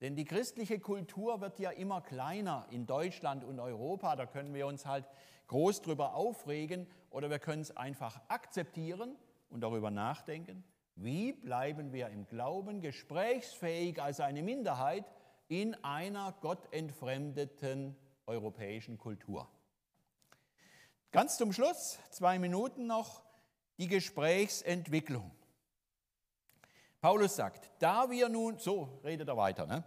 Denn 0.00 0.16
die 0.16 0.24
christliche 0.24 0.80
Kultur 0.80 1.40
wird 1.40 1.58
ja 1.60 1.70
immer 1.70 2.00
kleiner 2.00 2.66
in 2.70 2.86
Deutschland 2.86 3.44
und 3.44 3.60
Europa. 3.60 4.16
Da 4.16 4.26
können 4.26 4.52
wir 4.52 4.66
uns 4.66 4.84
halt 4.84 5.06
groß 5.46 5.82
drüber 5.82 6.14
aufregen 6.14 6.88
oder 7.10 7.30
wir 7.30 7.38
können 7.38 7.62
es 7.62 7.76
einfach 7.76 8.20
akzeptieren 8.28 9.16
und 9.48 9.60
darüber 9.60 9.90
nachdenken. 9.90 10.64
Wie 10.96 11.32
bleiben 11.32 11.92
wir 11.92 12.08
im 12.08 12.26
Glauben 12.26 12.80
gesprächsfähig 12.80 14.02
als 14.02 14.20
eine 14.20 14.42
Minderheit 14.42 15.04
in 15.48 15.74
einer 15.84 16.32
gottentfremdeten 16.40 17.96
europäischen 18.26 18.98
Kultur? 18.98 19.48
Ganz 21.12 21.36
zum 21.36 21.52
Schluss, 21.52 21.98
zwei 22.10 22.38
Minuten 22.38 22.86
noch, 22.86 23.22
die 23.78 23.86
Gesprächsentwicklung. 23.86 25.30
Paulus 27.02 27.34
sagt, 27.34 27.68
da 27.80 28.08
wir 28.10 28.28
nun, 28.28 28.58
so 28.58 29.00
redet 29.02 29.26
er 29.26 29.36
weiter, 29.36 29.66
ne? 29.66 29.82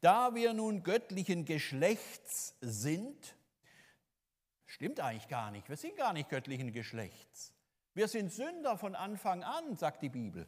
da 0.00 0.36
wir 0.36 0.54
nun 0.54 0.84
göttlichen 0.84 1.44
Geschlechts 1.44 2.54
sind, 2.60 3.34
stimmt 4.66 5.00
eigentlich 5.00 5.26
gar 5.26 5.50
nicht, 5.50 5.68
wir 5.68 5.76
sind 5.76 5.96
gar 5.96 6.12
nicht 6.12 6.28
göttlichen 6.28 6.72
Geschlechts. 6.72 7.52
Wir 7.92 8.06
sind 8.06 8.30
Sünder 8.30 8.78
von 8.78 8.94
Anfang 8.94 9.42
an, 9.42 9.76
sagt 9.76 10.00
die 10.00 10.08
Bibel. 10.10 10.46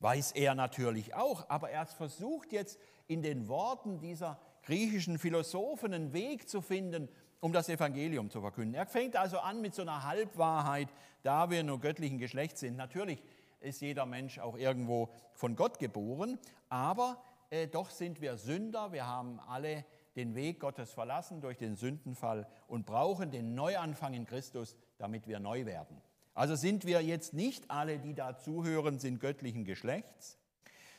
Weiß 0.00 0.32
er 0.32 0.56
natürlich 0.56 1.14
auch, 1.14 1.48
aber 1.48 1.70
er 1.70 1.86
versucht 1.86 2.50
jetzt 2.50 2.80
in 3.06 3.22
den 3.22 3.46
Worten 3.46 4.00
dieser 4.00 4.40
griechischen 4.64 5.16
Philosophen 5.16 5.94
einen 5.94 6.12
Weg 6.12 6.48
zu 6.48 6.60
finden, 6.60 7.08
um 7.38 7.52
das 7.52 7.68
Evangelium 7.68 8.30
zu 8.30 8.40
verkünden. 8.40 8.74
Er 8.74 8.86
fängt 8.86 9.14
also 9.14 9.38
an 9.38 9.60
mit 9.60 9.76
so 9.76 9.82
einer 9.82 10.02
Halbwahrheit, 10.02 10.88
da 11.22 11.50
wir 11.50 11.62
nur 11.62 11.78
göttlichen 11.78 12.18
Geschlechts 12.18 12.58
sind. 12.58 12.76
Natürlich 12.76 13.22
ist 13.62 13.80
jeder 13.80 14.06
Mensch 14.06 14.38
auch 14.38 14.56
irgendwo 14.56 15.10
von 15.32 15.56
Gott 15.56 15.78
geboren, 15.78 16.38
aber 16.68 17.22
äh, 17.50 17.68
doch 17.68 17.90
sind 17.90 18.20
wir 18.20 18.36
Sünder. 18.36 18.92
Wir 18.92 19.06
haben 19.06 19.40
alle 19.40 19.84
den 20.16 20.34
Weg 20.34 20.60
Gottes 20.60 20.92
verlassen 20.92 21.40
durch 21.40 21.58
den 21.58 21.76
Sündenfall 21.76 22.46
und 22.66 22.86
brauchen 22.86 23.30
den 23.30 23.54
Neuanfang 23.54 24.14
in 24.14 24.26
Christus, 24.26 24.76
damit 24.98 25.26
wir 25.26 25.40
neu 25.40 25.64
werden. 25.64 26.00
Also 26.34 26.54
sind 26.56 26.86
wir 26.86 27.02
jetzt 27.02 27.34
nicht 27.34 27.70
alle, 27.70 27.98
die 27.98 28.14
da 28.14 28.38
zuhören, 28.38 28.98
sind 28.98 29.20
göttlichen 29.20 29.64
Geschlechts. 29.64 30.38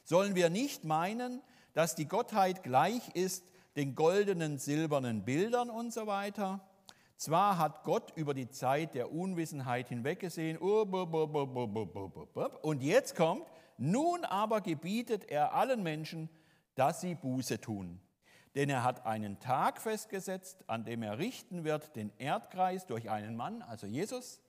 Sollen 0.03 0.35
wir 0.35 0.49
nicht 0.49 0.83
meinen, 0.83 1.41
dass 1.73 1.95
die 1.95 2.07
Gottheit 2.07 2.63
gleich 2.63 3.15
ist 3.15 3.43
den 3.75 3.95
goldenen, 3.95 4.59
silbernen 4.59 5.25
Bildern 5.25 5.69
und 5.69 5.91
so 5.91 6.05
weiter? 6.05 6.61
Zwar 7.23 7.57
hat 7.57 7.85
Gott 7.85 8.11
über 8.17 8.33
die 8.33 8.49
Zeit 8.49 8.95
der 8.95 9.13
Unwissenheit 9.13 9.87
hinweggesehen, 9.87 10.57
und 10.57 12.81
jetzt 12.81 13.15
kommt, 13.15 13.45
nun 13.77 14.25
aber 14.25 14.59
gebietet 14.59 15.31
er 15.31 15.53
allen 15.53 15.83
Menschen, 15.83 16.27
dass 16.75 16.99
sie 16.99 17.15
Buße 17.15 17.61
tun. 17.61 18.01
Denn 18.55 18.69
er 18.69 18.83
hat 18.83 19.05
einen 19.05 19.39
Tag 19.39 19.79
festgesetzt, 19.79 20.65
an 20.67 20.83
dem 20.83 21.01
er 21.01 21.17
richten 21.17 21.63
wird 21.63 21.95
den 21.95 22.11
Erdkreis 22.17 22.87
durch 22.87 23.09
einen 23.09 23.37
Mann, 23.37 23.61
also 23.61 23.87
Jesus, 23.87 24.41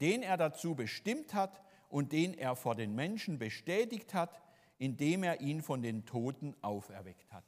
den 0.00 0.22
er 0.22 0.38
dazu 0.38 0.74
bestimmt 0.74 1.34
hat 1.34 1.60
und 1.90 2.12
den 2.12 2.32
er 2.32 2.56
vor 2.56 2.74
den 2.74 2.94
Menschen 2.94 3.38
bestätigt 3.38 4.14
hat, 4.14 4.40
indem 4.78 5.22
er 5.22 5.42
ihn 5.42 5.60
von 5.60 5.82
den 5.82 6.06
Toten 6.06 6.56
auferweckt 6.62 7.30
hat. 7.30 7.44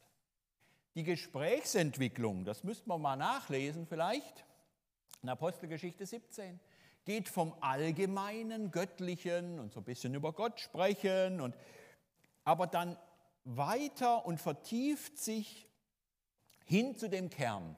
Die 0.94 1.04
Gesprächsentwicklung, 1.04 2.44
das 2.44 2.64
müssten 2.64 2.90
wir 2.90 2.98
mal 2.98 3.16
nachlesen 3.16 3.86
vielleicht, 3.86 4.44
in 5.22 5.28
Apostelgeschichte 5.28 6.06
17, 6.06 6.60
geht 7.04 7.28
vom 7.28 7.54
allgemeinen, 7.60 8.70
göttlichen 8.70 9.58
und 9.58 9.72
so 9.72 9.80
ein 9.80 9.84
bisschen 9.84 10.14
über 10.14 10.32
Gott 10.32 10.60
sprechen, 10.60 11.40
und, 11.40 11.56
aber 12.44 12.66
dann 12.66 12.96
weiter 13.44 14.26
und 14.26 14.38
vertieft 14.40 15.18
sich 15.18 15.68
hin 16.66 16.94
zu 16.96 17.08
dem 17.08 17.30
Kern. 17.30 17.76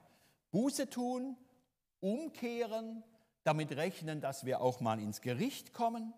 Buße 0.51 0.89
tun, 0.89 1.37
umkehren, 2.01 3.03
damit 3.43 3.71
rechnen, 3.75 4.21
dass 4.21 4.45
wir 4.45 4.61
auch 4.61 4.81
mal 4.81 4.99
ins 4.99 5.21
Gericht 5.21 5.73
kommen, 5.73 6.13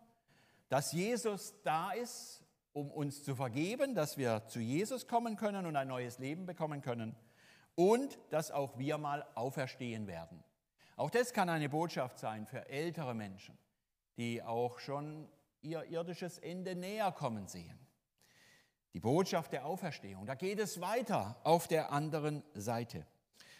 dass 0.69 0.91
Jesus 0.91 1.53
da 1.63 1.91
ist, 1.91 2.43
um 2.73 2.89
uns 2.89 3.23
zu 3.23 3.35
vergeben, 3.35 3.93
dass 3.93 4.17
wir 4.17 4.47
zu 4.47 4.59
Jesus 4.59 5.07
kommen 5.07 5.37
können 5.37 5.67
und 5.67 5.75
ein 5.75 5.87
neues 5.87 6.17
Leben 6.17 6.47
bekommen 6.47 6.81
können 6.81 7.15
und 7.75 8.17
dass 8.31 8.49
auch 8.49 8.77
wir 8.79 8.97
mal 8.97 9.25
auferstehen 9.35 10.07
werden. 10.07 10.43
Auch 10.95 11.09
das 11.09 11.33
kann 11.33 11.49
eine 11.49 11.69
Botschaft 11.69 12.19
sein 12.19 12.45
für 12.45 12.67
ältere 12.69 13.13
Menschen, 13.13 13.57
die 14.17 14.43
auch 14.43 14.79
schon 14.79 15.27
ihr 15.61 15.85
irdisches 15.85 16.37
Ende 16.37 16.75
näher 16.75 17.11
kommen 17.11 17.47
sehen. 17.47 17.79
Die 18.93 18.99
Botschaft 18.99 19.53
der 19.53 19.65
Auferstehung, 19.65 20.27
da 20.27 20.35
geht 20.35 20.59
es 20.59 20.79
weiter 20.79 21.35
auf 21.43 21.67
der 21.67 21.91
anderen 21.91 22.43
Seite. 22.53 23.07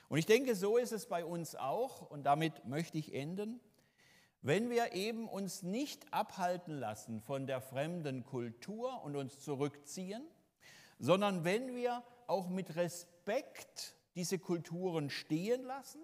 Und 0.09 0.19
ich 0.19 0.27
denke, 0.27 0.53
so 0.53 0.77
ist 0.77 0.91
es 0.91 1.07
bei 1.07 1.25
uns 1.25 1.55
auch, 1.55 2.01
und 2.11 2.23
damit 2.23 2.65
möchte 2.65 2.99
ich 2.99 3.15
enden, 3.15 3.59
wenn 4.43 4.69
wir 4.69 4.93
eben 4.93 5.27
uns 5.27 5.63
nicht 5.63 6.13
abhalten 6.13 6.77
lassen 6.77 7.21
von 7.21 7.47
der 7.47 7.61
fremden 7.61 8.25
Kultur 8.25 9.01
und 9.03 9.15
uns 9.15 9.39
zurückziehen, 9.39 10.23
sondern 10.99 11.43
wenn 11.43 11.73
wir 11.73 12.03
auch 12.27 12.49
mit 12.49 12.75
Respekt 12.75 13.95
diese 14.15 14.37
Kulturen 14.37 15.09
stehen 15.09 15.63
lassen, 15.63 16.01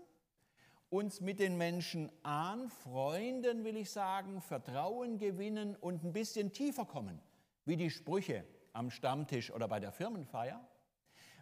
uns 0.90 1.22
mit 1.22 1.40
den 1.40 1.58
Menschen 1.58 2.12
anfreunden, 2.24 3.64
will 3.64 3.78
ich 3.78 3.92
sagen, 3.92 4.42
Vertrauen 4.42 5.18
gewinnen 5.18 5.76
und 5.76 6.04
ein 6.04 6.14
bisschen 6.14 6.52
tiefer 6.52 6.86
kommen, 6.86 7.20
wie 7.66 7.78
die 7.78 7.92
Sprüche 7.92 8.44
am 8.74 8.90
Stammtisch 8.90 9.52
oder 9.52 9.68
bei 9.68 9.80
der 9.80 9.92
Firmenfeier, 9.92 10.66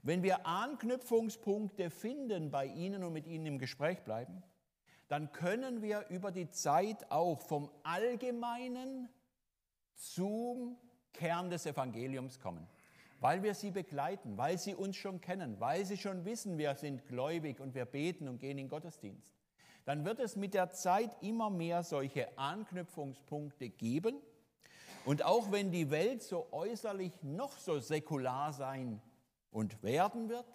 wenn 0.04 0.24
wir 0.24 0.46
Anknüpfungspunkte 0.46 1.90
finden 1.90 2.52
bei 2.52 2.66
Ihnen 2.66 3.04
und 3.04 3.14
mit 3.14 3.28
Ihnen 3.28 3.46
im 3.46 3.60
Gespräch 3.60 4.04
bleiben, 4.04 4.44
dann 5.08 5.32
können 5.32 5.82
wir 5.82 6.08
über 6.10 6.32
die 6.32 6.50
Zeit 6.50 7.12
auch 7.12 7.42
vom 7.42 7.70
Allgemeinen 7.84 9.10
zum 9.96 10.78
Kern 11.14 11.50
des 11.50 11.66
Evangeliums 11.66 12.40
kommen, 12.40 12.68
weil 13.20 13.44
wir 13.44 13.54
sie 13.54 13.72
begleiten, 13.72 14.38
weil 14.38 14.58
sie 14.58 14.76
uns 14.76 14.96
schon 14.96 15.22
kennen, 15.22 15.60
weil 15.60 15.86
sie 15.86 15.98
schon 15.98 16.26
wissen, 16.26 16.58
wir 16.58 16.76
sind 16.76 17.08
gläubig 17.08 17.60
und 17.60 17.74
wir 17.74 17.86
beten 17.86 18.28
und 18.28 18.40
gehen 18.40 18.58
in 18.58 18.70
Gottesdienst. 18.70 19.34
Dann 19.86 20.04
wird 20.06 20.20
es 20.20 20.36
mit 20.36 20.54
der 20.54 20.70
Zeit 20.72 21.16
immer 21.22 21.50
mehr 21.50 21.82
solche 21.82 22.38
Anknüpfungspunkte 22.38 23.70
geben. 23.70 24.18
Und 25.06 25.24
auch 25.24 25.52
wenn 25.52 25.72
die 25.72 25.90
Welt 25.90 26.22
so 26.22 26.48
äußerlich 26.52 27.24
noch 27.24 27.58
so 27.58 27.80
säkular 27.80 28.52
sein 28.52 29.02
und 29.50 29.82
werden 29.82 30.28
wird, 30.28 30.46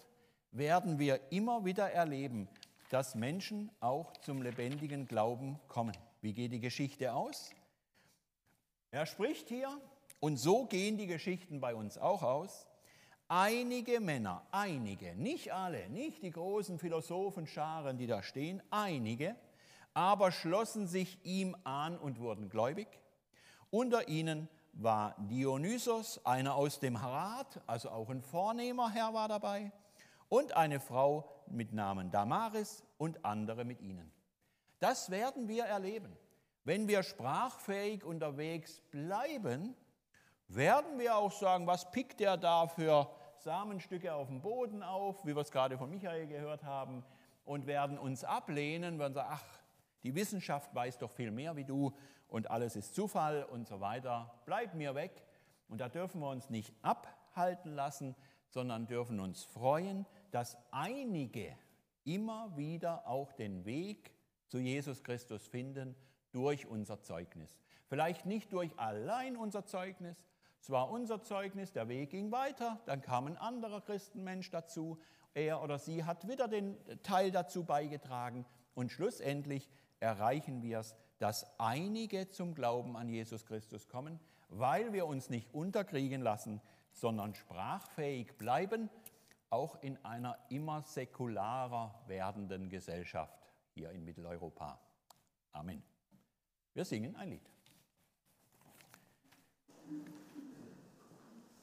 werden 0.51 0.99
wir 0.99 1.19
immer 1.31 1.65
wieder 1.65 1.91
erleben, 1.91 2.47
dass 2.91 3.15
Menschen 3.15 3.71
auch 3.79 4.13
zum 4.17 4.43
lebendigen 4.43 5.07
Glauben 5.07 5.59
kommen. 5.67 5.97
Wie 6.21 6.33
geht 6.33 6.51
die 6.51 6.59
Geschichte 6.59 7.13
aus? 7.13 7.49
Er 8.91 9.07
spricht 9.07 9.49
hier, 9.49 9.81
und 10.23 10.37
so 10.37 10.63
gehen 10.63 10.97
die 10.97 11.07
Geschichten 11.07 11.59
bei 11.59 11.75
uns 11.75 11.97
auch 11.97 12.23
aus. 12.23 12.65
Einige 13.27 13.99
Männer, 13.99 14.47
einige, 14.51 15.17
nicht 15.17 15.51
alle, 15.51 15.89
nicht 15.89 16.23
die 16.23 16.31
großen 16.31 16.79
Philosophenscharen, 16.79 17.97
die 17.97 18.07
da 18.07 18.23
stehen, 18.23 18.63
einige, 18.69 19.35
aber 19.93 20.31
schlossen 20.31 20.87
sich 20.87 21.19
ihm 21.25 21.57
an 21.65 21.97
und 21.97 22.19
wurden 22.19 22.47
gläubig. 22.47 22.87
Unter 23.69 24.07
ihnen 24.07 24.47
war 24.71 25.13
Dionysos, 25.29 26.25
einer 26.25 26.55
aus 26.55 26.79
dem 26.79 26.95
Rat, 26.95 27.59
also 27.67 27.89
auch 27.89 28.07
ein 28.09 28.21
vornehmer 28.21 28.91
Herr 28.91 29.13
war 29.13 29.27
dabei, 29.27 29.73
und 30.29 30.55
eine 30.55 30.79
Frau 30.79 31.43
mit 31.47 31.73
Namen 31.73 32.11
Damaris 32.11 32.85
und 32.97 33.25
andere 33.25 33.65
mit 33.65 33.81
ihnen. 33.81 34.09
Das 34.79 35.09
werden 35.09 35.49
wir 35.49 35.65
erleben. 35.65 36.15
Wenn 36.63 36.87
wir 36.87 37.03
sprachfähig 37.03 38.05
unterwegs 38.05 38.79
bleiben, 38.89 39.75
werden 40.55 40.99
wir 40.99 41.15
auch 41.17 41.31
sagen, 41.31 41.67
was 41.67 41.89
pickt 41.91 42.19
der 42.19 42.37
da 42.37 42.67
für 42.67 43.09
Samenstücke 43.37 44.13
auf 44.13 44.27
dem 44.27 44.41
Boden 44.41 44.83
auf, 44.83 45.25
wie 45.25 45.35
wir 45.35 45.41
es 45.41 45.51
gerade 45.51 45.77
von 45.77 45.89
Michael 45.89 46.27
gehört 46.27 46.63
haben, 46.63 47.03
und 47.45 47.67
werden 47.67 47.97
uns 47.97 48.23
ablehnen, 48.23 48.99
werden 48.99 49.13
sagen, 49.13 49.29
ach, 49.31 49.59
die 50.03 50.15
Wissenschaft 50.15 50.73
weiß 50.73 50.97
doch 50.97 51.11
viel 51.11 51.31
mehr 51.31 51.55
wie 51.55 51.65
du 51.65 51.93
und 52.27 52.49
alles 52.49 52.75
ist 52.75 52.95
Zufall 52.95 53.43
und 53.43 53.67
so 53.67 53.79
weiter. 53.79 54.33
Bleib 54.45 54.73
mir 54.73 54.95
weg. 54.95 55.23
Und 55.69 55.81
da 55.81 55.89
dürfen 55.89 56.21
wir 56.21 56.29
uns 56.29 56.49
nicht 56.49 56.73
abhalten 56.81 57.73
lassen, 57.73 58.15
sondern 58.49 58.85
dürfen 58.85 59.19
uns 59.19 59.43
freuen, 59.43 60.05
dass 60.31 60.57
einige 60.71 61.57
immer 62.03 62.55
wieder 62.55 63.07
auch 63.07 63.31
den 63.33 63.65
Weg 63.65 64.13
zu 64.47 64.59
Jesus 64.59 65.03
Christus 65.03 65.47
finden 65.47 65.95
durch 66.31 66.67
unser 66.67 67.01
Zeugnis. 67.01 67.57
Vielleicht 67.87 68.25
nicht 68.25 68.51
durch 68.51 68.77
allein 68.77 69.37
unser 69.37 69.65
Zeugnis, 69.65 70.23
Es 70.63 70.69
war 70.69 70.89
unser 70.89 71.21
Zeugnis, 71.21 71.73
der 71.73 71.89
Weg 71.89 72.11
ging 72.11 72.31
weiter, 72.31 72.79
dann 72.85 73.01
kam 73.01 73.27
ein 73.27 73.35
anderer 73.35 73.81
Christenmensch 73.81 74.49
dazu, 74.49 74.97
er 75.33 75.61
oder 75.61 75.77
sie 75.77 76.05
hat 76.05 76.25
wieder 76.29 76.47
den 76.47 76.77
Teil 77.03 77.31
dazu 77.31 77.65
beigetragen 77.65 78.45
und 78.73 78.89
schlussendlich 78.89 79.69
erreichen 79.99 80.61
wir 80.61 80.79
es, 80.79 80.95
dass 81.17 81.59
einige 81.59 82.29
zum 82.29 82.55
Glauben 82.55 82.95
an 82.95 83.09
Jesus 83.09 83.45
Christus 83.45 83.89
kommen, 83.89 84.21
weil 84.47 84.93
wir 84.93 85.05
uns 85.05 85.29
nicht 85.29 85.53
unterkriegen 85.53 86.21
lassen, 86.21 86.61
sondern 86.93 87.35
sprachfähig 87.35 88.37
bleiben, 88.37 88.89
auch 89.49 89.83
in 89.83 89.97
einer 90.05 90.37
immer 90.47 90.81
säkularer 90.83 91.93
werdenden 92.07 92.69
Gesellschaft 92.69 93.37
hier 93.73 93.91
in 93.91 94.05
Mitteleuropa. 94.05 94.79
Amen. 95.51 95.83
Wir 96.73 96.85
singen 96.85 97.17
ein 97.17 97.31
Lied. 97.31 97.49